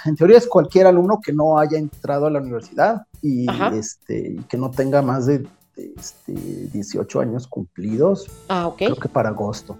en 0.06 0.16
teoría 0.16 0.38
es 0.38 0.48
cualquier 0.48 0.88
alumno 0.88 1.20
que 1.24 1.32
no 1.32 1.60
haya 1.60 1.78
entrado 1.78 2.26
a 2.26 2.32
la 2.32 2.40
universidad 2.40 3.06
y 3.22 3.46
este, 3.74 4.38
que 4.50 4.58
no 4.58 4.72
tenga 4.72 5.04
más 5.04 5.28
de, 5.28 5.46
este, 5.76 6.34
18 6.34 7.20
años 7.20 7.48
cumplidos. 7.48 8.28
Ah, 8.50 8.68
ok. 8.68 8.78
Creo 8.78 8.96
que 8.96 9.10
para 9.10 9.30
agosto. 9.30 9.78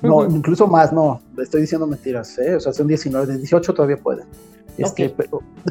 No, 0.00 0.24
incluso 0.24 0.66
más, 0.66 0.92
no, 0.92 1.20
le 1.36 1.44
estoy 1.44 1.62
diciendo 1.62 1.86
mentiras, 1.86 2.38
¿eh? 2.38 2.56
o 2.56 2.60
sea, 2.60 2.72
son 2.72 2.86
19, 2.86 3.26
de 3.26 3.38
18 3.38 3.72
todavía 3.72 3.96
pueden. 3.96 4.26
Este, 4.76 5.14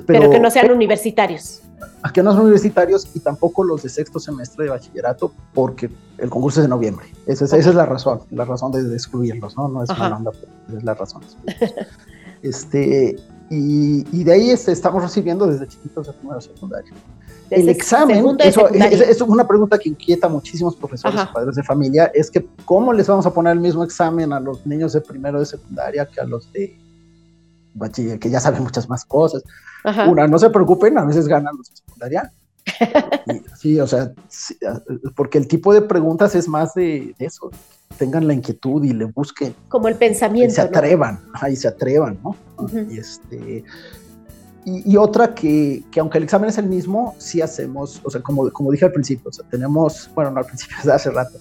pero, 0.05 0.29
que 0.29 0.39
no 0.39 0.49
sean 0.49 0.71
universitarios. 0.71 1.61
A 2.01 2.11
que 2.11 2.23
no 2.23 2.31
son 2.31 2.41
universitarios 2.41 3.07
y 3.13 3.19
tampoco 3.19 3.63
los 3.63 3.83
de 3.83 3.89
sexto 3.89 4.19
semestre 4.19 4.65
de 4.65 4.71
bachillerato, 4.71 5.33
porque 5.53 5.89
el 6.17 6.29
concurso 6.29 6.59
es 6.61 6.65
de 6.65 6.69
noviembre. 6.69 7.07
Esa 7.25 7.45
es, 7.45 7.53
esa 7.53 7.69
es 7.69 7.75
la 7.75 7.85
razón, 7.85 8.21
la 8.31 8.45
razón 8.45 8.71
de, 8.71 8.93
excluirlos, 8.93 9.57
¿no? 9.57 9.67
No 9.67 9.83
es 9.83 9.89
una 9.89 10.15
onda, 10.15 10.31
es 10.75 10.83
la 10.83 10.93
razón. 10.93 11.21
este, 12.41 13.15
y, 13.49 14.23
de 14.23 14.31
ahí 14.31 14.49
este, 14.51 14.71
estamos 14.71 15.03
recibiendo 15.03 15.45
desde 15.45 15.67
chiquitos 15.67 16.07
de 16.07 16.13
primero 16.13 16.41
secundaria. 16.41 16.91
El 17.49 17.69
examen, 17.69 18.25
eso 18.39 18.67
es, 18.69 19.21
una 19.21 19.47
pregunta 19.47 19.77
que 19.77 19.89
inquieta 19.89 20.27
a 20.27 20.29
muchísimos 20.29 20.75
profesores 20.75 21.21
y 21.21 21.33
padres 21.33 21.55
de 21.55 21.63
familia, 21.63 22.11
es 22.13 22.31
que 22.31 22.47
cómo 22.65 22.93
les 22.93 23.07
vamos 23.07 23.25
a 23.25 23.33
poner 23.33 23.53
el 23.53 23.59
mismo 23.59 23.83
examen 23.83 24.33
a 24.33 24.39
los 24.39 24.65
niños 24.65 24.93
de 24.93 25.01
primero 25.01 25.39
de 25.39 25.45
secundaria 25.45 26.05
que 26.05 26.19
a 26.19 26.23
los 26.23 26.51
de 26.51 26.75
bachiller, 27.73 28.19
que 28.19 28.29
ya 28.29 28.39
saben 28.39 28.63
muchas 28.63 28.89
más 28.89 29.05
cosas. 29.05 29.43
Una, 30.07 30.27
no 30.27 30.39
se 30.39 30.49
preocupen, 30.49 30.97
a 30.97 31.05
veces 31.05 31.27
ganan 31.27 31.55
los 31.57 31.69
de 31.69 31.75
secundaria. 31.77 32.31
sí, 33.59 33.79
o 33.79 33.87
sea, 33.87 34.13
porque 35.15 35.37
el 35.37 35.47
tipo 35.47 35.73
de 35.73 35.81
preguntas 35.81 36.35
es 36.35 36.47
más 36.47 36.73
de, 36.73 37.13
eso, 37.19 37.51
tengan 37.97 38.27
la 38.27 38.33
inquietud 38.33 38.83
y 38.83 38.93
le 38.93 39.05
busquen. 39.05 39.53
Como 39.67 39.87
el 39.87 39.95
pensamiento. 39.95 40.51
Y 40.51 40.55
se 40.55 40.61
atrevan, 40.61 41.19
ahí 41.33 41.55
se 41.55 41.67
atrevan, 41.67 42.19
¿no? 42.23 42.35
Y 42.89 42.97
este. 42.97 43.63
Y, 44.65 44.95
otra 44.95 45.35
que, 45.35 45.83
que, 45.91 45.99
aunque 45.99 46.17
el 46.19 46.23
examen 46.23 46.49
es 46.49 46.57
el 46.57 46.67
mismo, 46.67 47.15
sí 47.17 47.41
hacemos, 47.41 47.99
o 48.01 48.09
sea, 48.09 48.21
como, 48.21 48.49
como 48.49 48.71
dije 48.71 48.85
al 48.85 48.93
principio, 48.93 49.29
o 49.29 49.33
sea, 49.33 49.45
tenemos, 49.49 50.09
bueno, 50.15 50.31
no 50.31 50.39
al 50.39 50.45
principio, 50.45 50.77
hace 50.93 51.11
rato, 51.11 51.37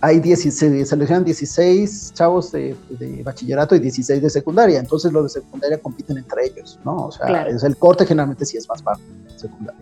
hay 0.00 0.20
16, 0.20 0.54
se 0.54 0.86
seleccionan 0.86 1.24
16 1.24 2.12
chavos 2.14 2.52
de, 2.52 2.76
de, 2.90 3.22
bachillerato 3.22 3.74
y 3.74 3.80
16 3.80 4.22
de 4.22 4.30
secundaria, 4.30 4.78
entonces 4.78 5.12
los 5.12 5.24
de 5.24 5.40
secundaria 5.40 5.78
compiten 5.78 6.18
entre 6.18 6.46
ellos, 6.46 6.78
¿no? 6.84 7.06
O 7.06 7.12
sea, 7.12 7.48
es 7.48 7.62
el 7.62 7.76
corte 7.76 8.04
generalmente 8.04 8.44
sí 8.44 8.56
es 8.56 8.68
más 8.68 8.82
bajo, 8.82 9.00
secundaria. 9.36 9.80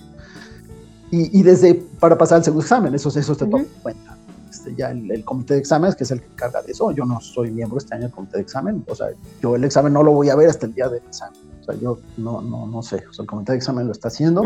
Y, 1.10 1.38
y, 1.38 1.42
desde, 1.42 1.74
para 1.74 2.16
pasar 2.16 2.38
al 2.38 2.44
segundo 2.44 2.62
examen, 2.62 2.94
eso, 2.94 3.08
eso 3.08 3.36
te 3.36 3.44
toma 3.44 3.60
en 3.60 3.68
cuenta. 3.82 4.16
Este, 4.50 4.74
ya 4.74 4.90
el, 4.90 5.24
comité 5.24 5.54
de 5.54 5.60
exámenes, 5.60 5.94
que 5.94 6.04
es 6.04 6.10
el 6.10 6.20
que 6.20 6.26
encarga 6.26 6.62
de 6.62 6.72
eso. 6.72 6.90
Yo 6.92 7.04
no 7.04 7.20
soy 7.20 7.50
miembro 7.50 7.78
este 7.78 7.94
año 7.94 8.04
del 8.04 8.12
comité 8.12 8.38
de 8.38 8.42
examen, 8.42 8.84
o 8.88 8.94
sea, 8.94 9.08
yo 9.42 9.56
el 9.56 9.64
examen 9.64 9.92
no 9.92 10.02
lo 10.02 10.12
voy 10.12 10.30
a 10.30 10.36
ver 10.36 10.48
hasta 10.48 10.66
el 10.66 10.74
día 10.74 10.88
del 10.88 11.02
examen. 11.06 11.38
O 11.60 11.64
sea, 11.64 11.74
yo 11.76 11.98
no, 12.16 12.40
no, 12.40 12.66
no 12.66 12.82
sé, 12.82 13.04
o 13.08 13.12
sea, 13.12 13.22
el 13.22 13.28
comité 13.28 13.52
de 13.52 13.58
examen 13.58 13.86
lo 13.86 13.92
está 13.92 14.08
haciendo 14.08 14.44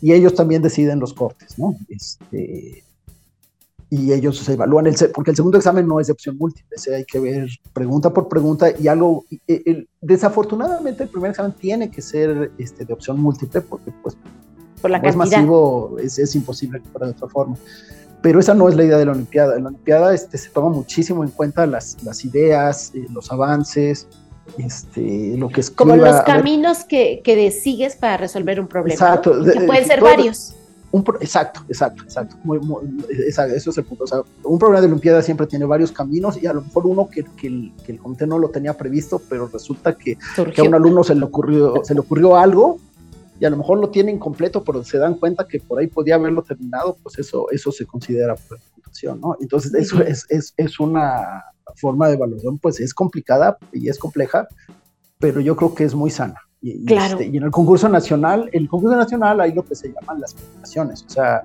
y 0.00 0.12
ellos 0.12 0.34
también 0.34 0.62
deciden 0.62 1.00
los 1.00 1.12
cortes, 1.12 1.58
¿no? 1.58 1.76
Este, 1.88 2.82
y 3.90 4.12
ellos 4.12 4.38
se 4.38 4.52
evalúan, 4.52 4.86
el, 4.86 4.94
porque 5.12 5.32
el 5.32 5.36
segundo 5.36 5.58
examen 5.58 5.86
no 5.86 5.98
es 5.98 6.06
de 6.06 6.12
opción 6.12 6.36
múltiple, 6.38 6.76
o 6.76 6.94
hay 6.94 7.04
que 7.04 7.18
ver 7.18 7.48
pregunta 7.72 8.12
por 8.12 8.28
pregunta 8.28 8.68
y 8.78 8.86
algo, 8.86 9.24
desafortunadamente 10.00 11.02
el 11.02 11.08
primer 11.08 11.32
examen 11.32 11.52
tiene 11.52 11.90
que 11.90 12.00
ser 12.00 12.52
este, 12.56 12.84
de 12.84 12.92
opción 12.92 13.20
múltiple 13.20 13.60
porque 13.62 13.92
pues 14.02 14.16
por 14.80 14.90
la 14.90 14.98
es 14.98 15.16
masivo, 15.16 15.96
es, 15.98 16.18
es 16.18 16.34
imposible 16.36 16.80
que 16.80 16.88
fuera 16.88 17.06
de 17.08 17.12
otra 17.12 17.28
forma 17.28 17.56
pero 18.22 18.40
esa 18.40 18.54
no 18.54 18.68
es 18.68 18.76
la 18.76 18.84
idea 18.84 18.98
de 18.98 19.06
la 19.06 19.12
Olimpiada. 19.12 19.56
En 19.56 19.64
la 19.64 19.70
Olimpiada 19.70 20.14
este, 20.14 20.36
se 20.36 20.50
toma 20.50 20.68
muchísimo 20.68 21.24
en 21.24 21.30
cuenta 21.30 21.66
las, 21.66 21.96
las 22.02 22.24
ideas, 22.24 22.92
eh, 22.94 23.06
los 23.10 23.32
avances, 23.32 24.06
este, 24.58 25.34
lo 25.36 25.48
que 25.48 25.60
es 25.60 25.70
Como 25.70 25.96
los 25.96 26.20
caminos 26.22 26.84
que, 26.84 27.20
que 27.24 27.50
sigues 27.50 27.96
para 27.96 28.16
resolver 28.16 28.60
un 28.60 28.66
problema. 28.66 28.94
Exacto. 28.94 29.42
Que 29.44 29.60
pueden 29.60 29.86
ser 29.86 30.00
varios. 30.00 30.54
Un 30.92 31.04
exacto, 31.20 31.60
exacto, 31.68 32.02
exacto. 32.02 32.36
Muy, 32.42 32.58
eso 33.08 33.70
es 33.70 33.78
el 33.78 33.84
punto. 33.84 34.04
O 34.04 34.06
sea, 34.06 34.22
un 34.42 34.58
problema 34.58 34.80
de 34.80 34.88
Olimpiada 34.88 35.22
siempre 35.22 35.46
tiene 35.46 35.64
varios 35.64 35.92
caminos 35.92 36.42
y 36.42 36.46
a 36.46 36.52
lo 36.52 36.62
mejor 36.62 36.86
uno 36.86 37.08
que, 37.08 37.24
que, 37.36 37.46
el, 37.46 37.72
que 37.84 37.92
el 37.92 37.98
comité 37.98 38.26
no 38.26 38.38
lo 38.38 38.48
tenía 38.48 38.76
previsto, 38.76 39.22
pero 39.28 39.48
resulta 39.48 39.96
que, 39.96 40.18
que, 40.52 40.60
a 40.60 40.64
un 40.64 40.74
alumno 40.74 41.04
se 41.04 41.14
le 41.14 41.24
ocurrió, 41.24 41.74
se 41.84 41.94
le 41.94 42.00
ocurrió 42.00 42.36
algo 42.36 42.78
y 43.38 43.44
a 43.44 43.50
lo 43.50 43.56
mejor 43.56 43.78
lo 43.78 43.90
tienen 43.90 44.18
completo, 44.18 44.64
pero 44.64 44.82
se 44.82 44.98
dan 44.98 45.14
cuenta 45.14 45.46
que 45.46 45.60
por 45.60 45.78
ahí 45.78 45.86
podía 45.86 46.16
haberlo 46.16 46.42
terminado, 46.42 46.98
pues 47.02 47.18
eso, 47.18 47.46
eso 47.50 47.70
se 47.70 47.86
considera 47.86 48.34
computación, 48.74 49.20
¿no? 49.20 49.36
Entonces, 49.40 49.72
eso 49.74 50.02
es, 50.02 50.26
es, 50.28 50.52
es, 50.56 50.80
una 50.80 51.44
forma 51.76 52.08
de 52.08 52.14
evaluación, 52.14 52.58
pues 52.58 52.80
es 52.80 52.92
complicada 52.92 53.56
y 53.72 53.88
es 53.88 53.98
compleja, 53.98 54.48
pero 55.18 55.40
yo 55.40 55.54
creo 55.56 55.74
que 55.74 55.84
es 55.84 55.94
muy 55.94 56.10
sana. 56.10 56.40
Y, 56.62 56.84
claro. 56.84 57.18
Este, 57.18 57.26
y 57.32 57.36
en 57.36 57.44
el 57.44 57.50
concurso 57.50 57.88
nacional, 57.88 58.50
el 58.52 58.68
concurso 58.68 58.96
nacional 58.96 59.40
hay 59.40 59.52
lo 59.52 59.64
que 59.64 59.74
se 59.74 59.92
llaman 59.92 60.20
las 60.20 60.34
presentaciones, 60.34 61.04
o 61.08 61.10
sea, 61.10 61.42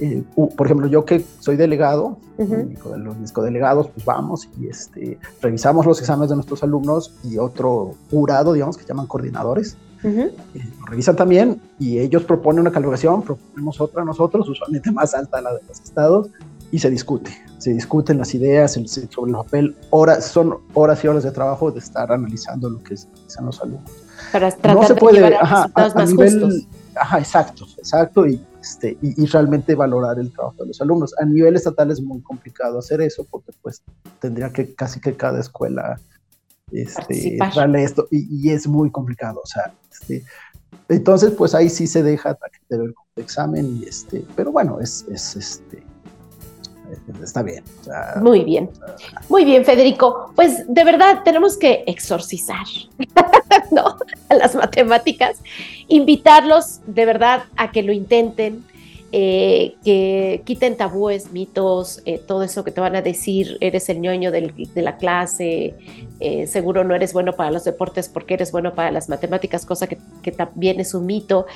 eh, 0.00 0.22
por 0.34 0.66
ejemplo, 0.66 0.86
yo 0.86 1.04
que 1.04 1.24
soy 1.40 1.56
delegado, 1.56 2.16
los 2.38 3.18
mis 3.18 3.32
codelegados, 3.32 3.88
pues 3.88 4.04
vamos 4.06 4.48
y 4.58 4.66
este, 4.66 5.18
revisamos 5.42 5.84
los 5.84 6.00
exámenes 6.00 6.30
de 6.30 6.36
nuestros 6.36 6.62
alumnos 6.62 7.14
y 7.22 7.36
otro 7.36 7.94
jurado, 8.10 8.54
digamos, 8.54 8.78
que 8.78 8.86
llaman 8.86 9.06
coordinadores, 9.06 9.76
eh, 10.02 10.32
lo 10.54 10.86
revisan 10.86 11.16
también 11.16 11.60
y 11.78 11.98
ellos 11.98 12.24
proponen 12.24 12.60
una 12.60 12.72
calibración, 12.72 13.22
proponemos 13.22 13.78
otra 13.78 14.02
nosotros, 14.02 14.48
usualmente 14.48 14.90
más 14.90 15.14
alta 15.14 15.42
la 15.42 15.52
de 15.52 15.60
los 15.68 15.80
estados, 15.80 16.30
y 16.70 16.78
se 16.78 16.88
discute. 16.88 17.30
Se 17.58 17.74
discuten 17.74 18.16
las 18.16 18.34
ideas 18.34 18.78
sobre 19.10 19.32
el 19.32 19.36
papel. 19.36 19.76
Horas, 19.90 20.24
son 20.24 20.58
horas 20.72 21.04
y 21.04 21.08
horas 21.08 21.24
de 21.24 21.32
trabajo 21.32 21.70
de 21.70 21.80
estar 21.80 22.10
analizando 22.10 22.70
lo 22.70 22.82
que 22.82 22.94
dicen 22.94 23.44
los 23.44 23.60
alumnos. 23.60 23.90
Para 24.32 24.50
tratar 24.50 24.76
no 24.76 24.86
se 24.86 24.94
puede, 24.94 25.20
de 25.20 25.36
ajá, 25.36 25.70
a, 25.74 26.04
nivel, 26.04 26.66
Ajá, 26.94 27.18
exacto, 27.18 27.66
exacto, 27.78 28.26
y, 28.26 28.44
este, 28.60 28.98
y, 29.00 29.26
realmente 29.26 29.74
valorar 29.74 30.18
el 30.18 30.32
trabajo 30.32 30.56
de 30.60 30.68
los 30.68 30.80
alumnos. 30.80 31.14
A 31.18 31.24
nivel 31.24 31.56
estatal 31.56 31.90
es 31.90 32.00
muy 32.00 32.20
complicado 32.20 32.78
hacer 32.78 33.00
eso 33.00 33.26
porque 33.30 33.52
pues 33.62 33.82
tendría 34.18 34.50
que 34.52 34.74
casi 34.74 35.00
que 35.00 35.16
cada 35.16 35.40
escuela 35.40 35.98
este, 36.72 37.38
darle 37.38 37.84
esto 37.84 38.06
y, 38.10 38.50
es 38.50 38.66
muy 38.66 38.90
complicado, 38.90 39.40
o 39.42 39.46
sea, 39.46 39.72
este, 39.90 40.24
entonces 40.88 41.32
pues 41.32 41.54
ahí 41.54 41.68
sí 41.68 41.86
se 41.86 42.02
deja 42.02 42.36
el 42.68 42.94
examen 43.16 43.78
y 43.80 43.84
este, 43.84 44.24
pero 44.36 44.52
bueno, 44.52 44.80
es, 44.80 45.06
es 45.10 45.36
este, 45.36 45.82
está 47.22 47.42
bien. 47.42 47.64
Muy 48.20 48.44
bien. 48.44 48.70
Muy 49.28 49.44
bien, 49.44 49.64
Federico. 49.64 50.32
Pues 50.34 50.64
de 50.66 50.84
verdad 50.84 51.22
tenemos 51.24 51.56
que 51.58 51.84
exorcizar 51.86 52.66
a 54.28 54.34
las 54.34 54.54
matemáticas, 54.54 55.38
invitarlos 55.88 56.80
de 56.86 57.06
verdad 57.06 57.44
a 57.56 57.70
que 57.70 57.82
lo 57.82 57.92
intenten, 57.92 58.64
eh, 59.12 59.74
que 59.84 60.42
quiten 60.44 60.76
tabúes, 60.76 61.32
mitos, 61.32 62.00
eh, 62.04 62.18
todo 62.18 62.42
eso 62.42 62.64
que 62.64 62.70
te 62.70 62.80
van 62.80 62.96
a 62.96 63.02
decir, 63.02 63.58
eres 63.60 63.88
el 63.88 64.00
ñoño 64.00 64.30
de 64.30 64.68
la 64.76 64.96
clase, 64.96 65.74
eh, 66.20 66.46
seguro 66.46 66.84
no 66.84 66.94
eres 66.94 67.12
bueno 67.12 67.32
para 67.32 67.50
los 67.50 67.64
deportes 67.64 68.08
porque 68.08 68.34
eres 68.34 68.52
bueno 68.52 68.74
para 68.74 68.90
las 68.90 69.08
matemáticas, 69.08 69.66
cosa 69.66 69.86
que, 69.86 69.98
también 70.30 70.78
es 70.78 70.94
un 70.94 71.06
mito, 71.06 71.46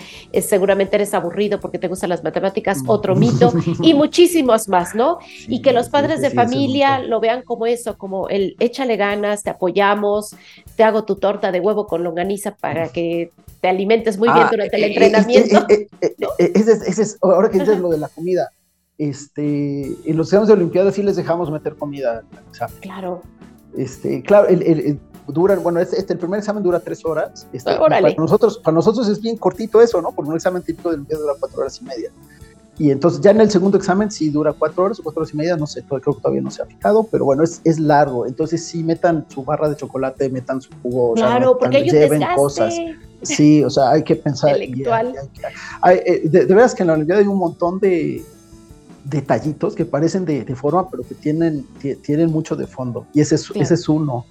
seguramente 0.42 0.96
eres 0.96 1.14
aburrido 1.14 1.60
porque 1.60 1.78
te 1.78 1.86
gustan 1.86 2.10
las 2.10 2.24
matemáticas, 2.24 2.82
otro 2.86 3.14
mito, 3.14 3.52
y 3.82 3.94
muchísimos 3.94 4.68
más, 4.68 4.94
¿no? 4.94 5.18
y 5.48 5.62
que 5.62 5.72
los 5.72 5.88
padres 5.88 6.20
de 6.20 6.30
familia 6.30 6.98
lo 6.98 7.20
vean 7.20 7.42
como 7.42 7.66
eso, 7.66 7.96
como 7.96 8.28
el 8.28 8.56
échale 8.58 8.96
ganas, 8.96 9.42
te 9.42 9.50
apoyamos, 9.50 10.34
te 10.76 10.84
hago 10.84 11.04
tu 11.04 11.16
torta 11.16 11.52
de 11.52 11.60
huevo 11.60 11.86
con 11.86 12.02
longaniza 12.02 12.56
para 12.56 12.88
que 12.88 13.30
te 13.64 13.70
alimentes 13.70 14.18
muy 14.18 14.28
bien 14.28 14.44
ah, 14.44 14.50
durante 14.50 14.76
el 14.76 14.84
entrenamiento. 14.84 15.66
ese 16.36 17.02
es, 17.02 17.16
ahora 17.22 17.48
que 17.48 17.60
dices 17.60 17.78
lo 17.78 17.88
de 17.88 17.96
la 17.96 18.08
comida, 18.10 18.50
este, 18.98 19.86
en 20.04 20.16
los 20.18 20.26
exámenes 20.26 20.48
de 20.48 20.52
Olimpiadas 20.52 20.94
sí 20.94 21.02
les 21.02 21.16
dejamos 21.16 21.50
meter 21.50 21.74
comida 21.74 22.24
Claro. 22.82 23.22
Este, 23.74 24.20
claro, 24.20 24.48
el, 24.48 25.00
dura, 25.28 25.56
bueno, 25.56 25.80
este, 25.80 25.98
este, 25.98 26.12
el 26.12 26.18
primer 26.18 26.40
examen 26.40 26.62
dura 26.62 26.78
tres 26.78 27.06
horas. 27.06 27.48
Este, 27.54 27.74
para, 27.76 28.02
nosotros, 28.18 28.58
para 28.58 28.74
nosotros 28.74 29.08
es 29.08 29.18
bien 29.22 29.38
cortito 29.38 29.80
eso, 29.80 30.02
¿no? 30.02 30.12
Porque 30.12 30.28
un 30.28 30.36
examen 30.36 30.62
típico 30.62 30.90
de 30.90 30.96
Olimpiada 30.96 31.22
dura 31.22 31.34
cuatro 31.40 31.62
horas 31.62 31.80
y 31.80 31.84
media. 31.86 32.10
Y 32.76 32.90
entonces 32.90 33.20
ya 33.20 33.30
en 33.30 33.40
el 33.40 33.50
segundo 33.50 33.78
examen 33.78 34.10
sí 34.10 34.30
dura 34.30 34.52
cuatro 34.52 34.84
horas 34.84 34.98
o 34.98 35.02
cuatro 35.04 35.22
horas 35.22 35.32
y 35.32 35.36
media, 35.36 35.56
no 35.56 35.66
sé, 35.66 35.84
creo 35.84 36.00
que 36.00 36.20
todavía 36.20 36.42
no 36.42 36.50
se 36.50 36.62
ha 36.62 36.66
fijado, 36.66 37.04
pero 37.04 37.24
bueno, 37.24 37.44
es, 37.44 37.60
es 37.62 37.78
largo. 37.78 38.26
Entonces 38.26 38.64
sí 38.64 38.82
metan 38.82 39.24
su 39.28 39.44
barra 39.44 39.68
de 39.68 39.76
chocolate, 39.76 40.28
metan 40.28 40.60
su 40.60 40.70
jugo, 40.82 41.14
claro, 41.14 41.52
o 41.52 41.54
sea, 41.54 41.58
porque 41.60 41.78
ellos 41.78 41.92
lleven 41.92 42.22
cosas. 42.34 42.74
Sí, 43.22 43.62
o 43.62 43.70
sea, 43.70 43.90
hay 43.90 44.02
que 44.02 44.16
pensar. 44.16 44.56
hay, 45.80 45.98
eh, 46.04 46.22
de, 46.24 46.44
veras 46.46 46.74
que 46.74 46.82
en 46.82 46.88
la 46.88 46.94
Olimpiada 46.94 47.20
hay 47.22 47.28
un 47.28 47.38
montón 47.38 47.78
de 47.78 48.24
detallitos 49.04 49.74
que 49.74 49.84
parecen 49.84 50.24
de, 50.24 50.44
forma, 50.54 50.90
pero 50.90 51.04
que 51.04 51.14
tienen, 51.14 51.66
tienen 52.02 52.30
mucho 52.30 52.56
de 52.56 52.66
fondo. 52.66 53.06
Y 53.14 53.20
ese 53.20 53.36
es, 53.36 53.50
ese 53.54 53.74
es 53.74 53.88
uno. 53.88 54.26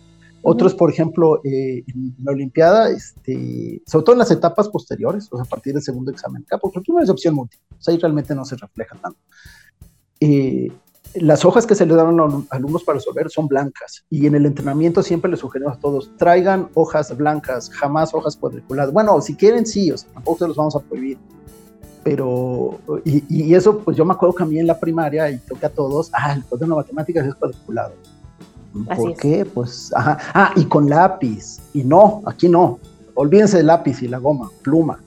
Otros, 0.45 0.75
por 0.75 0.91
ejemplo, 0.91 1.39
eh, 1.45 1.85
en 1.87 2.15
la 2.21 2.33
Olimpiada, 2.33 2.89
este, 2.89 3.81
sobre 3.87 4.03
todo 4.03 4.13
en 4.13 4.19
las 4.19 4.31
etapas 4.31 4.67
posteriores, 4.67 5.29
o 5.31 5.37
sea, 5.37 5.45
a 5.45 5.47
partir 5.47 5.73
del 5.73 5.81
segundo 5.81 6.11
examen, 6.11 6.45
porque 6.61 6.79
el 6.79 6.83
primero 6.83 7.03
es 7.03 7.09
opción 7.09 7.33
múltiple, 7.33 7.65
o 7.71 7.81
sea, 7.81 7.93
ahí 7.93 7.99
realmente 7.99 8.35
no 8.35 8.43
se 8.43 8.57
refleja 8.57 8.97
tanto. 9.01 9.17
Eh, 10.19 10.69
las 11.15 11.45
hojas 11.45 11.65
que 11.65 11.75
se 11.75 11.85
le 11.85 11.95
dan 11.95 12.07
a 12.07 12.11
los 12.11 12.43
alumnos 12.49 12.83
para 12.83 12.97
resolver 12.97 13.29
son 13.29 13.47
blancas 13.47 14.03
y 14.09 14.25
en 14.25 14.35
el 14.35 14.45
entrenamiento 14.45 15.01
siempre 15.01 15.31
les 15.31 15.39
sugerimos 15.39 15.77
a 15.77 15.79
todos, 15.79 16.11
traigan 16.17 16.69
hojas 16.73 17.15
blancas, 17.15 17.69
jamás 17.69 18.13
hojas 18.13 18.35
cuadriculadas. 18.35 18.91
Bueno, 18.91 19.21
si 19.21 19.35
quieren 19.35 19.65
sí, 19.65 19.91
o 19.91 19.97
sea, 19.97 20.09
tampoco 20.11 20.39
se 20.39 20.47
los 20.47 20.57
vamos 20.57 20.75
a 20.75 20.81
prohibir. 20.81 21.17
Pero, 22.03 22.81
y, 23.05 23.23
y, 23.29 23.53
eso, 23.55 23.79
pues 23.79 23.95
yo 23.95 24.03
me 24.03 24.11
acuerdo 24.11 24.35
que 24.35 24.43
a 24.43 24.45
mí 24.45 24.59
en 24.59 24.67
la 24.67 24.77
primaria, 24.77 25.31
y 25.31 25.37
toca 25.37 25.67
a 25.67 25.69
todos, 25.69 26.09
ah, 26.11 26.33
el 26.33 26.43
cuaderno 26.43 26.75
de 26.75 26.81
matemáticas 26.81 27.25
es 27.25 27.35
cuadriculado 27.35 27.93
¿Por 28.95 29.15
qué? 29.15 29.45
Pues, 29.45 29.91
ajá. 29.95 30.17
Ah, 30.33 30.51
y 30.55 30.65
con 30.65 30.89
lápiz. 30.89 31.59
Y 31.73 31.83
no, 31.83 32.21
aquí 32.25 32.49
no. 32.49 32.79
Olvídense 33.13 33.57
del 33.57 33.67
lápiz 33.67 34.01
y 34.01 34.07
la 34.07 34.17
goma, 34.17 34.49
pluma. 34.63 34.99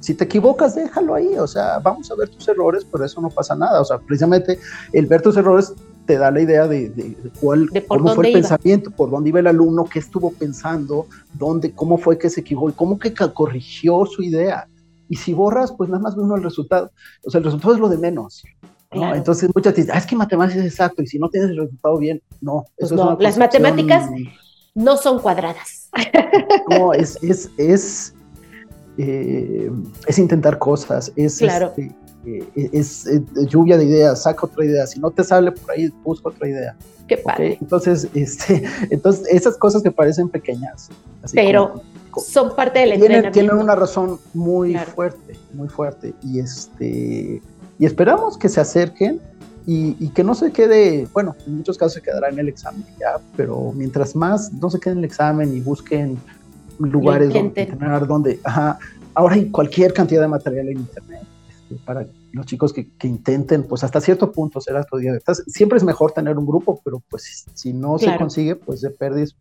Si 0.00 0.14
te 0.14 0.24
equivocas, 0.24 0.74
déjalo 0.74 1.14
ahí. 1.14 1.38
O 1.38 1.46
sea, 1.46 1.78
vamos 1.78 2.10
a 2.10 2.14
ver 2.16 2.28
tus 2.28 2.46
errores, 2.48 2.84
pero 2.90 3.04
eso 3.04 3.20
no 3.20 3.30
pasa 3.30 3.54
nada. 3.54 3.80
O 3.80 3.84
sea, 3.84 3.98
precisamente 3.98 4.58
el 4.92 5.06
ver 5.06 5.22
tus 5.22 5.36
errores 5.36 5.72
te 6.06 6.18
da 6.18 6.30
la 6.30 6.40
idea 6.40 6.66
de, 6.66 7.16
cuál, 7.40 7.70
cómo 7.88 8.14
fue 8.14 8.26
el 8.26 8.34
pensamiento, 8.34 8.90
por 8.90 9.10
dónde 9.10 9.30
iba 9.30 9.40
el 9.40 9.46
alumno, 9.46 9.84
qué 9.84 10.00
estuvo 10.00 10.30
pensando, 10.32 11.06
dónde, 11.32 11.72
cómo 11.72 11.96
fue 11.96 12.18
que 12.18 12.28
se 12.28 12.40
equivocó, 12.40 12.74
cómo 12.76 12.98
que 12.98 13.14
corrigió 13.14 14.04
su 14.04 14.22
idea. 14.22 14.68
Y 15.08 15.16
si 15.16 15.32
borras, 15.32 15.72
pues 15.72 15.88
nada 15.88 16.02
más 16.02 16.16
uno 16.16 16.36
el 16.36 16.42
resultado. 16.42 16.90
O 17.24 17.30
sea, 17.30 17.38
el 17.38 17.44
resultado 17.44 17.74
es 17.74 17.80
lo 17.80 17.88
de 17.88 17.98
menos. 17.98 18.42
Entonces 18.94 19.50
muchas 19.54 19.74
dicen, 19.74 19.92
ah, 19.94 19.98
es 19.98 20.06
que 20.06 20.16
matemáticas 20.16 20.64
es 20.64 20.72
exacto, 20.72 21.02
y 21.02 21.06
si 21.06 21.18
no 21.18 21.28
tienes 21.28 21.50
el 21.50 21.58
resultado 21.58 21.98
bien, 21.98 22.22
no. 22.40 22.64
Pues 22.78 22.92
no, 22.92 23.16
las 23.20 23.38
matemáticas 23.38 24.10
no 24.74 24.96
son 24.96 25.20
cuadradas. 25.20 25.88
No, 26.68 26.92
es, 26.92 27.16
es, 27.22 27.50
es, 27.58 28.14
eh, 28.98 29.70
es 30.06 30.18
intentar 30.18 30.58
cosas, 30.58 31.12
es, 31.14 31.40
este, 31.40 31.94
eh, 32.26 32.70
es, 32.72 33.08
lluvia 33.48 33.76
de 33.76 33.84
ideas, 33.84 34.22
saca 34.22 34.46
otra 34.46 34.64
idea, 34.64 34.86
si 34.86 34.98
no 34.98 35.10
te 35.10 35.22
sale 35.22 35.52
por 35.52 35.70
ahí, 35.70 35.92
busca 36.02 36.30
otra 36.30 36.48
idea. 36.48 36.76
Qué 37.06 37.18
padre. 37.18 37.58
Entonces, 37.60 38.08
este, 38.14 38.64
entonces, 38.90 39.26
esas 39.30 39.56
cosas 39.58 39.82
que 39.82 39.90
parecen 39.90 40.28
pequeñas. 40.28 40.88
Pero 41.32 41.82
son 42.26 42.54
parte 42.54 42.80
del 42.80 42.92
entrenamiento. 42.92 43.32
Tienen 43.32 43.56
una 43.56 43.74
razón 43.74 44.18
muy 44.32 44.74
fuerte, 44.76 45.36
muy 45.52 45.68
fuerte. 45.68 46.14
Y 46.22 46.40
este 46.40 47.42
y 47.78 47.86
esperamos 47.86 48.38
que 48.38 48.48
se 48.48 48.60
acerquen 48.60 49.20
y, 49.66 50.08
que 50.10 50.22
no 50.22 50.34
se 50.34 50.52
quede, 50.52 51.08
bueno, 51.14 51.34
en 51.46 51.56
muchos 51.56 51.78
casos 51.78 51.94
se 51.94 52.02
quedará 52.02 52.28
en 52.28 52.38
el 52.38 52.48
examen 52.48 52.84
ya, 53.00 53.18
pero 53.34 53.72
mientras 53.74 54.14
más 54.14 54.52
no 54.52 54.70
se 54.70 54.78
queden 54.78 54.98
en 54.98 55.04
el 55.04 55.10
examen 55.10 55.56
y 55.56 55.60
busquen 55.60 56.18
lugares 56.78 57.32
donde 57.32 57.66
donde, 58.06 58.40
ajá, 58.44 58.78
ahora 59.14 59.36
hay 59.36 59.48
cualquier 59.50 59.94
cantidad 59.94 60.20
de 60.20 60.28
material 60.28 60.68
en 60.68 60.78
internet 60.78 61.22
este, 61.48 61.76
para 61.76 62.06
los 62.32 62.46
chicos 62.46 62.72
que, 62.72 62.88
intenten, 63.04 63.62
pues 63.62 63.84
hasta 63.84 64.00
cierto 64.00 64.32
punto 64.32 64.60
ser 64.60 64.76
autodidactas. 64.76 65.44
Siempre 65.46 65.78
es 65.78 65.84
mejor 65.84 66.12
tener 66.12 66.36
un 66.36 66.46
grupo, 66.46 66.80
pero 66.84 67.00
pues 67.08 67.46
si 67.54 67.72
no 67.72 67.98
se 67.98 68.16
consigue, 68.16 68.56
pues 68.56 68.80
de 68.80 68.90
pérdidas 68.90 69.36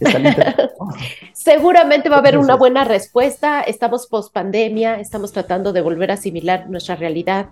Seguramente 1.42 2.10
va 2.10 2.16
a 2.16 2.18
haber 2.18 2.36
una 2.36 2.54
buena 2.54 2.84
respuesta. 2.84 3.62
Estamos 3.62 4.06
post 4.06 4.30
pandemia, 4.30 5.00
estamos 5.00 5.32
tratando 5.32 5.72
de 5.72 5.80
volver 5.80 6.10
a 6.10 6.14
asimilar 6.14 6.68
nuestra 6.68 6.96
realidad. 6.96 7.48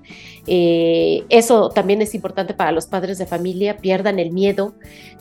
Eh, 0.47 1.25
eso 1.31 1.71
también 1.71 2.03
es 2.03 2.15
importante 2.15 2.53
para 2.53 2.71
los 2.71 2.85
padres 2.85 3.17
de 3.17 3.25
familia, 3.25 3.79
pierdan 3.79 4.19
el 4.19 4.31
miedo, 4.31 4.75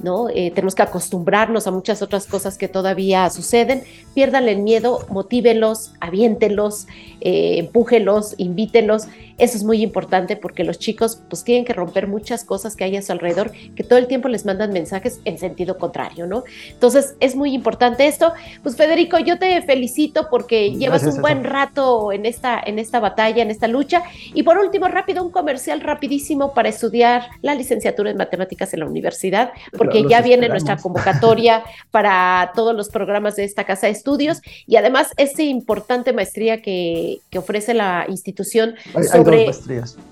¿no? 0.03 0.27
Eh, 0.27 0.51
tenemos 0.51 0.75
que 0.75 0.81
acostumbrarnos 0.81 1.65
a 1.65 1.71
muchas 1.71 2.01
otras 2.01 2.27
cosas 2.27 2.57
que 2.57 2.67
todavía 2.67 3.29
suceden. 3.29 3.83
Pierdan 4.13 4.49
el 4.49 4.57
miedo, 4.57 4.99
motívenlos, 5.09 5.93
aviéntenlos, 6.01 6.87
eh, 7.21 7.59
empújenlos, 7.59 8.35
invítenlos. 8.37 9.07
Eso 9.37 9.55
es 9.55 9.63
muy 9.63 9.83
importante 9.83 10.35
porque 10.35 10.63
los 10.63 10.79
chicos 10.79 11.21
pues 11.29 11.43
tienen 11.43 11.63
que 11.63 11.73
romper 11.73 12.07
muchas 12.07 12.43
cosas 12.43 12.75
que 12.75 12.83
hay 12.83 12.97
a 12.97 13.01
su 13.01 13.11
alrededor, 13.11 13.51
que 13.75 13.83
todo 13.83 13.99
el 13.99 14.07
tiempo 14.07 14.29
les 14.29 14.45
mandan 14.45 14.73
mensajes 14.73 15.21
en 15.25 15.37
sentido 15.37 15.77
contrario, 15.77 16.25
¿no? 16.25 16.43
Entonces, 16.69 17.15
es 17.19 17.35
muy 17.35 17.53
importante 17.53 18.07
esto. 18.07 18.33
Pues 18.63 18.75
Federico, 18.75 19.17
yo 19.19 19.37
te 19.39 19.61
felicito 19.61 20.27
porque 20.29 20.71
llevas 20.71 21.03
un 21.03 21.21
buen 21.21 21.43
rato 21.43 22.11
en 22.11 22.25
esta, 22.25 22.61
en 22.65 22.79
esta 22.79 22.99
batalla, 22.99 23.41
en 23.41 23.51
esta 23.51 23.67
lucha. 23.67 24.03
Y 24.33 24.43
por 24.43 24.57
último, 24.57 24.87
rápido, 24.87 25.23
un 25.23 25.31
comercial 25.31 25.81
rapidísimo 25.81 26.53
para 26.53 26.69
estudiar 26.69 27.29
la 27.41 27.55
licenciatura 27.55 28.11
en 28.11 28.17
matemáticas 28.17 28.73
en 28.73 28.81
la 28.81 28.85
universidad, 28.85 29.51
porque 29.77 30.05
ya 30.07 30.21
viene 30.21 30.49
nuestra 30.49 30.77
convocatoria 30.81 31.63
para 31.91 32.51
todos 32.55 32.75
los 32.75 32.89
programas 32.89 33.35
de 33.35 33.43
esta 33.43 33.63
casa 33.63 33.87
de 33.87 33.93
estudios 33.93 34.41
y 34.65 34.75
además 34.75 35.13
esta 35.17 35.43
importante 35.43 36.13
maestría 36.13 36.61
que, 36.61 37.19
que 37.29 37.39
ofrece 37.39 37.73
la 37.73 38.05
institución 38.07 38.75
sobre 39.11 39.51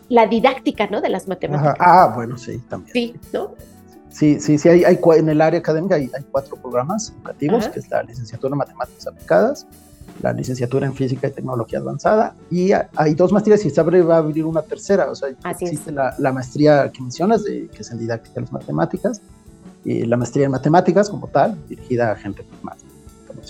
la 0.10 0.28
didáctica 0.28 0.88
¿no? 0.88 1.02
de 1.02 1.10
las 1.10 1.28
matemáticas. 1.28 1.76
Ah, 1.80 2.12
bueno, 2.16 2.38
sí, 2.38 2.60
también. 2.70 2.94
Sí, 2.94 3.16
¿no? 3.34 3.54
Sí, 4.16 4.40
sí, 4.40 4.58
sí, 4.58 4.70
hay, 4.70 4.86
hay 4.86 4.98
en 5.18 5.28
el 5.28 5.42
área 5.42 5.60
académica 5.60 5.96
hay, 5.96 6.10
cuatro 6.32 6.56
programas 6.56 7.10
educativos, 7.10 7.68
que 7.68 7.80
es 7.80 7.90
la 7.90 8.02
licenciatura 8.02 8.54
en 8.54 8.60
matemáticas 8.60 9.08
aplicadas, 9.08 9.68
la 10.22 10.32
licenciatura 10.32 10.86
en 10.86 10.94
física 10.94 11.28
y 11.28 11.32
tecnología 11.32 11.80
avanzada, 11.80 12.34
y 12.50 12.72
hay 12.72 13.14
dos 13.14 13.34
maestrías 13.34 13.66
y 13.66 13.70
se 13.70 13.82
va 13.82 14.16
a 14.16 14.20
abrir 14.20 14.46
una 14.46 14.62
tercera, 14.62 15.12
o 15.12 15.16
sea, 15.16 15.28
existe 15.50 15.92
la, 15.92 16.16
la, 16.18 16.32
maestría 16.32 16.90
que 16.94 17.02
mencionas, 17.02 17.44
de, 17.44 17.68
que 17.68 17.82
es 17.82 17.92
en 17.92 18.00
didáctica 18.00 18.36
de 18.36 18.42
las 18.42 18.54
matemáticas, 18.54 19.22
y 19.84 20.06
la 20.06 20.16
maestría 20.16 20.46
en 20.46 20.52
matemáticas 20.52 21.10
como 21.10 21.28
tal, 21.28 21.58
dirigida 21.68 22.14
a 22.14 22.16
gente 22.16 22.46
más, 22.64 22.78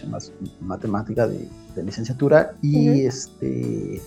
más 0.10 0.32
matemática 0.62 1.28
de, 1.28 1.48
de 1.76 1.84
licenciatura, 1.84 2.56
y 2.64 3.06
este 3.06 4.02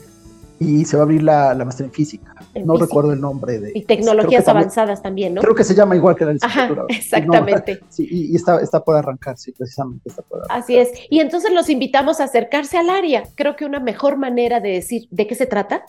y 0.60 0.84
se 0.84 0.96
va 0.96 1.02
a 1.02 1.04
abrir 1.04 1.22
la, 1.22 1.54
la 1.54 1.64
maestría 1.64 1.86
en 1.86 1.92
física. 1.92 2.34
no 2.64 2.76
recuerdo 2.76 3.12
el 3.12 3.20
nombre 3.20 3.58
de... 3.58 3.72
Y 3.74 3.84
tecnologías 3.84 4.48
avanzadas 4.48 5.02
también, 5.02 5.34
¿no? 5.34 5.40
Creo 5.40 5.54
que 5.54 5.64
se 5.64 5.74
llama 5.74 5.94
igual 5.94 6.16
que 6.16 6.24
la 6.24 6.32
licenciatura. 6.32 6.84
exactamente. 6.88 7.80
sí, 7.88 8.08
y, 8.10 8.34
está, 8.34 8.60
está 8.60 8.82
por 8.82 8.96
arrancar, 8.96 9.38
sí, 9.38 9.52
precisamente 9.52 10.08
está 10.08 10.22
por 10.22 10.38
arrancar. 10.38 10.58
Así 10.58 10.76
es. 10.76 10.90
Y 11.10 11.20
entonces 11.20 11.52
los 11.52 11.68
invitamos 11.70 12.20
a 12.20 12.24
acercarse 12.24 12.76
al 12.76 12.90
área. 12.90 13.22
Creo 13.34 13.56
que 13.56 13.64
una 13.64 13.80
mejor 13.80 14.16
manera 14.16 14.60
de 14.60 14.70
decir 14.70 15.06
de 15.10 15.26
qué 15.26 15.34
se 15.34 15.46
trata 15.46 15.84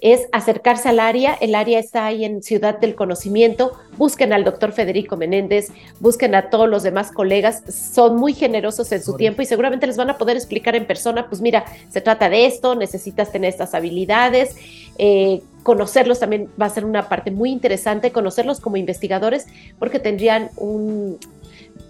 es 0.00 0.28
acercarse 0.32 0.88
al 0.88 1.00
área. 1.00 1.34
El 1.40 1.54
área 1.54 1.78
está 1.78 2.06
ahí 2.06 2.24
en 2.24 2.42
Ciudad 2.42 2.78
del 2.78 2.94
Conocimiento. 2.94 3.72
Busquen 3.96 4.32
al 4.32 4.44
doctor 4.44 4.72
Federico 4.72 5.16
Menéndez, 5.16 5.70
busquen 5.98 6.34
a 6.34 6.50
todos 6.50 6.68
los 6.68 6.82
demás 6.84 7.10
colegas. 7.10 7.62
Son 7.68 8.16
muy 8.16 8.32
generosos 8.32 8.92
en 8.92 9.02
su 9.02 9.16
tiempo 9.16 9.42
y 9.42 9.46
seguramente 9.46 9.86
les 9.86 9.96
van 9.96 10.10
a 10.10 10.18
poder 10.18 10.36
explicar 10.36 10.76
en 10.76 10.86
persona, 10.86 11.28
pues 11.28 11.40
mira, 11.40 11.64
se 11.90 12.00
trata 12.00 12.28
de 12.28 12.46
esto, 12.46 12.74
necesitas 12.76 13.32
tener 13.32 13.50
estas 13.50 13.74
habilidades. 13.74 14.56
Eh, 14.98 15.42
conocerlos 15.64 16.20
también 16.20 16.48
va 16.60 16.66
a 16.66 16.70
ser 16.70 16.84
una 16.84 17.08
parte 17.08 17.30
muy 17.30 17.50
interesante, 17.50 18.12
conocerlos 18.12 18.60
como 18.60 18.76
investigadores, 18.76 19.46
porque 19.78 19.98
tendrían 19.98 20.50
un, 20.56 21.18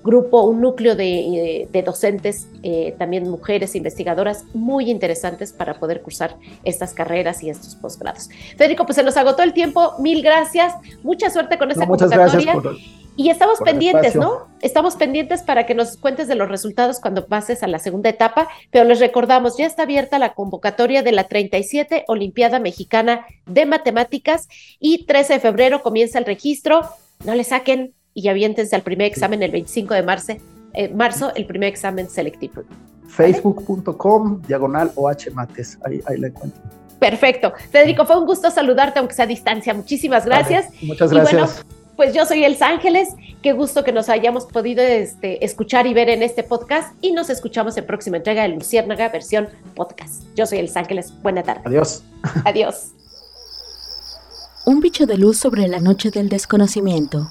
grupo, 0.09 0.43
un 0.43 0.61
núcleo 0.61 0.95
de, 0.95 1.69
eh, 1.73 1.83
docentes, 1.83 2.49
eh, 2.63 2.95
también 2.99 3.29
mujeres 3.29 3.75
investigadoras 3.75 4.45
muy 4.55 4.91
interesantes 4.91 5.53
para 5.53 5.75
poder 5.75 6.03
cursar 6.03 6.37
estas 6.65 6.95
carreras 6.95 7.43
y 7.43 7.51
estos 7.51 7.75
posgrados. 7.75 8.31
Federico, 8.57 8.85
pues 8.87 8.97
se 8.97 9.03
nos 9.03 9.17
agotó 9.17 9.43
el 9.43 9.53
tiempo, 9.53 9.95
mil 9.99 10.23
gracias, 10.23 10.73
mucha 11.03 11.31
suerte 11.31 11.59
con 11.59 11.71
esta 11.71 11.87
convocatoria. 11.87 12.55
y 13.17 13.31
estamos 13.31 13.59
pendientes, 13.59 14.15
¿no? 14.15 14.47
Estamos 14.63 14.97
pendientes 14.97 15.43
para 15.43 15.67
que 15.67 15.75
nos 15.75 15.97
cuentes 15.97 16.29
de 16.29 16.37
los 16.37 16.49
resultados 16.49 17.01
cuando 17.01 17.27
pases 17.27 17.63
a 17.63 17.67
la 17.67 17.79
segunda 17.79 18.09
etapa, 18.09 18.49
pero 18.71 18.85
les 18.85 19.01
recordamos, 19.01 19.59
ya 19.59 19.67
está 19.67 19.83
abierta 19.83 20.19
la 20.19 20.35
convocatoria 20.35 21.03
de 21.03 21.13
la 21.13 21.25
37 21.25 22.05
Olimpiada 22.07 22.61
Mexicana 22.61 23.27
de 23.47 23.67
Matemáticas 23.67 24.49
y 24.79 25.05
13 25.05 25.35
de 25.35 25.41
febrero 25.41 25.83
comienza 25.83 26.19
el 26.19 26.25
registro. 26.25 26.83
No 27.25 27.35
le 27.35 27.43
saquen 27.43 27.95
y 28.19 28.29
aviéntense 28.29 28.75
al 28.75 28.83
primer 28.83 29.07
examen 29.07 29.45
el 29.45 29.53
25 29.53 29.95
de 29.95 30.03
marzo, 30.03 30.33
eh, 30.75 30.89
marzo 30.89 31.33
el 31.37 31.47
primer 31.47 31.69
examen 31.69 32.11
selectivo. 32.11 32.65
Facebook.com, 33.07 34.43
diagonal 34.43 34.91
OH 34.97 35.31
Mates, 35.35 35.79
ahí, 35.85 36.01
ahí 36.07 36.19
la 36.19 36.27
encuentro. 36.27 36.61
Perfecto. 36.99 37.53
Federico, 37.71 38.05
fue 38.07 38.19
un 38.19 38.27
gusto 38.27 38.51
saludarte, 38.51 38.99
aunque 38.99 39.15
sea 39.15 39.25
a 39.25 39.29
distancia. 39.29 39.73
Muchísimas 39.73 40.25
gracias. 40.25 40.67
muchas 40.83 41.13
gracias. 41.13 41.33
Y 41.33 41.37
bueno, 41.37 41.95
pues 41.95 42.13
yo 42.13 42.27
soy 42.27 42.43
Els 42.43 42.61
Ángeles. 42.61 43.11
Qué 43.41 43.53
gusto 43.53 43.85
que 43.85 43.93
nos 43.93 44.09
hayamos 44.09 44.47
podido 44.47 44.83
este, 44.83 45.45
escuchar 45.45 45.87
y 45.87 45.95
ver 45.95 46.09
en 46.09 46.25
este 46.25 46.43
podcast. 46.43 46.93
Y 47.01 47.13
nos 47.13 47.31
escuchamos 47.31 47.77
en 47.77 47.87
próxima 47.87 48.17
entrega 48.17 48.43
de 48.43 48.49
Luciérnaga, 48.49 49.11
versión 49.11 49.49
podcast. 49.77 50.25
Yo 50.35 50.45
soy 50.45 50.59
Els 50.59 50.77
Ángeles. 50.77 51.13
Buena 51.23 51.45
tarde. 51.45 51.63
Adiós. 51.67 52.03
Adiós. 52.45 52.89
Un 54.67 54.81
bicho 54.81 55.07
de 55.07 55.17
luz 55.17 55.39
sobre 55.39 55.69
la 55.69 55.79
noche 55.79 56.11
del 56.11 56.29
desconocimiento 56.29 57.31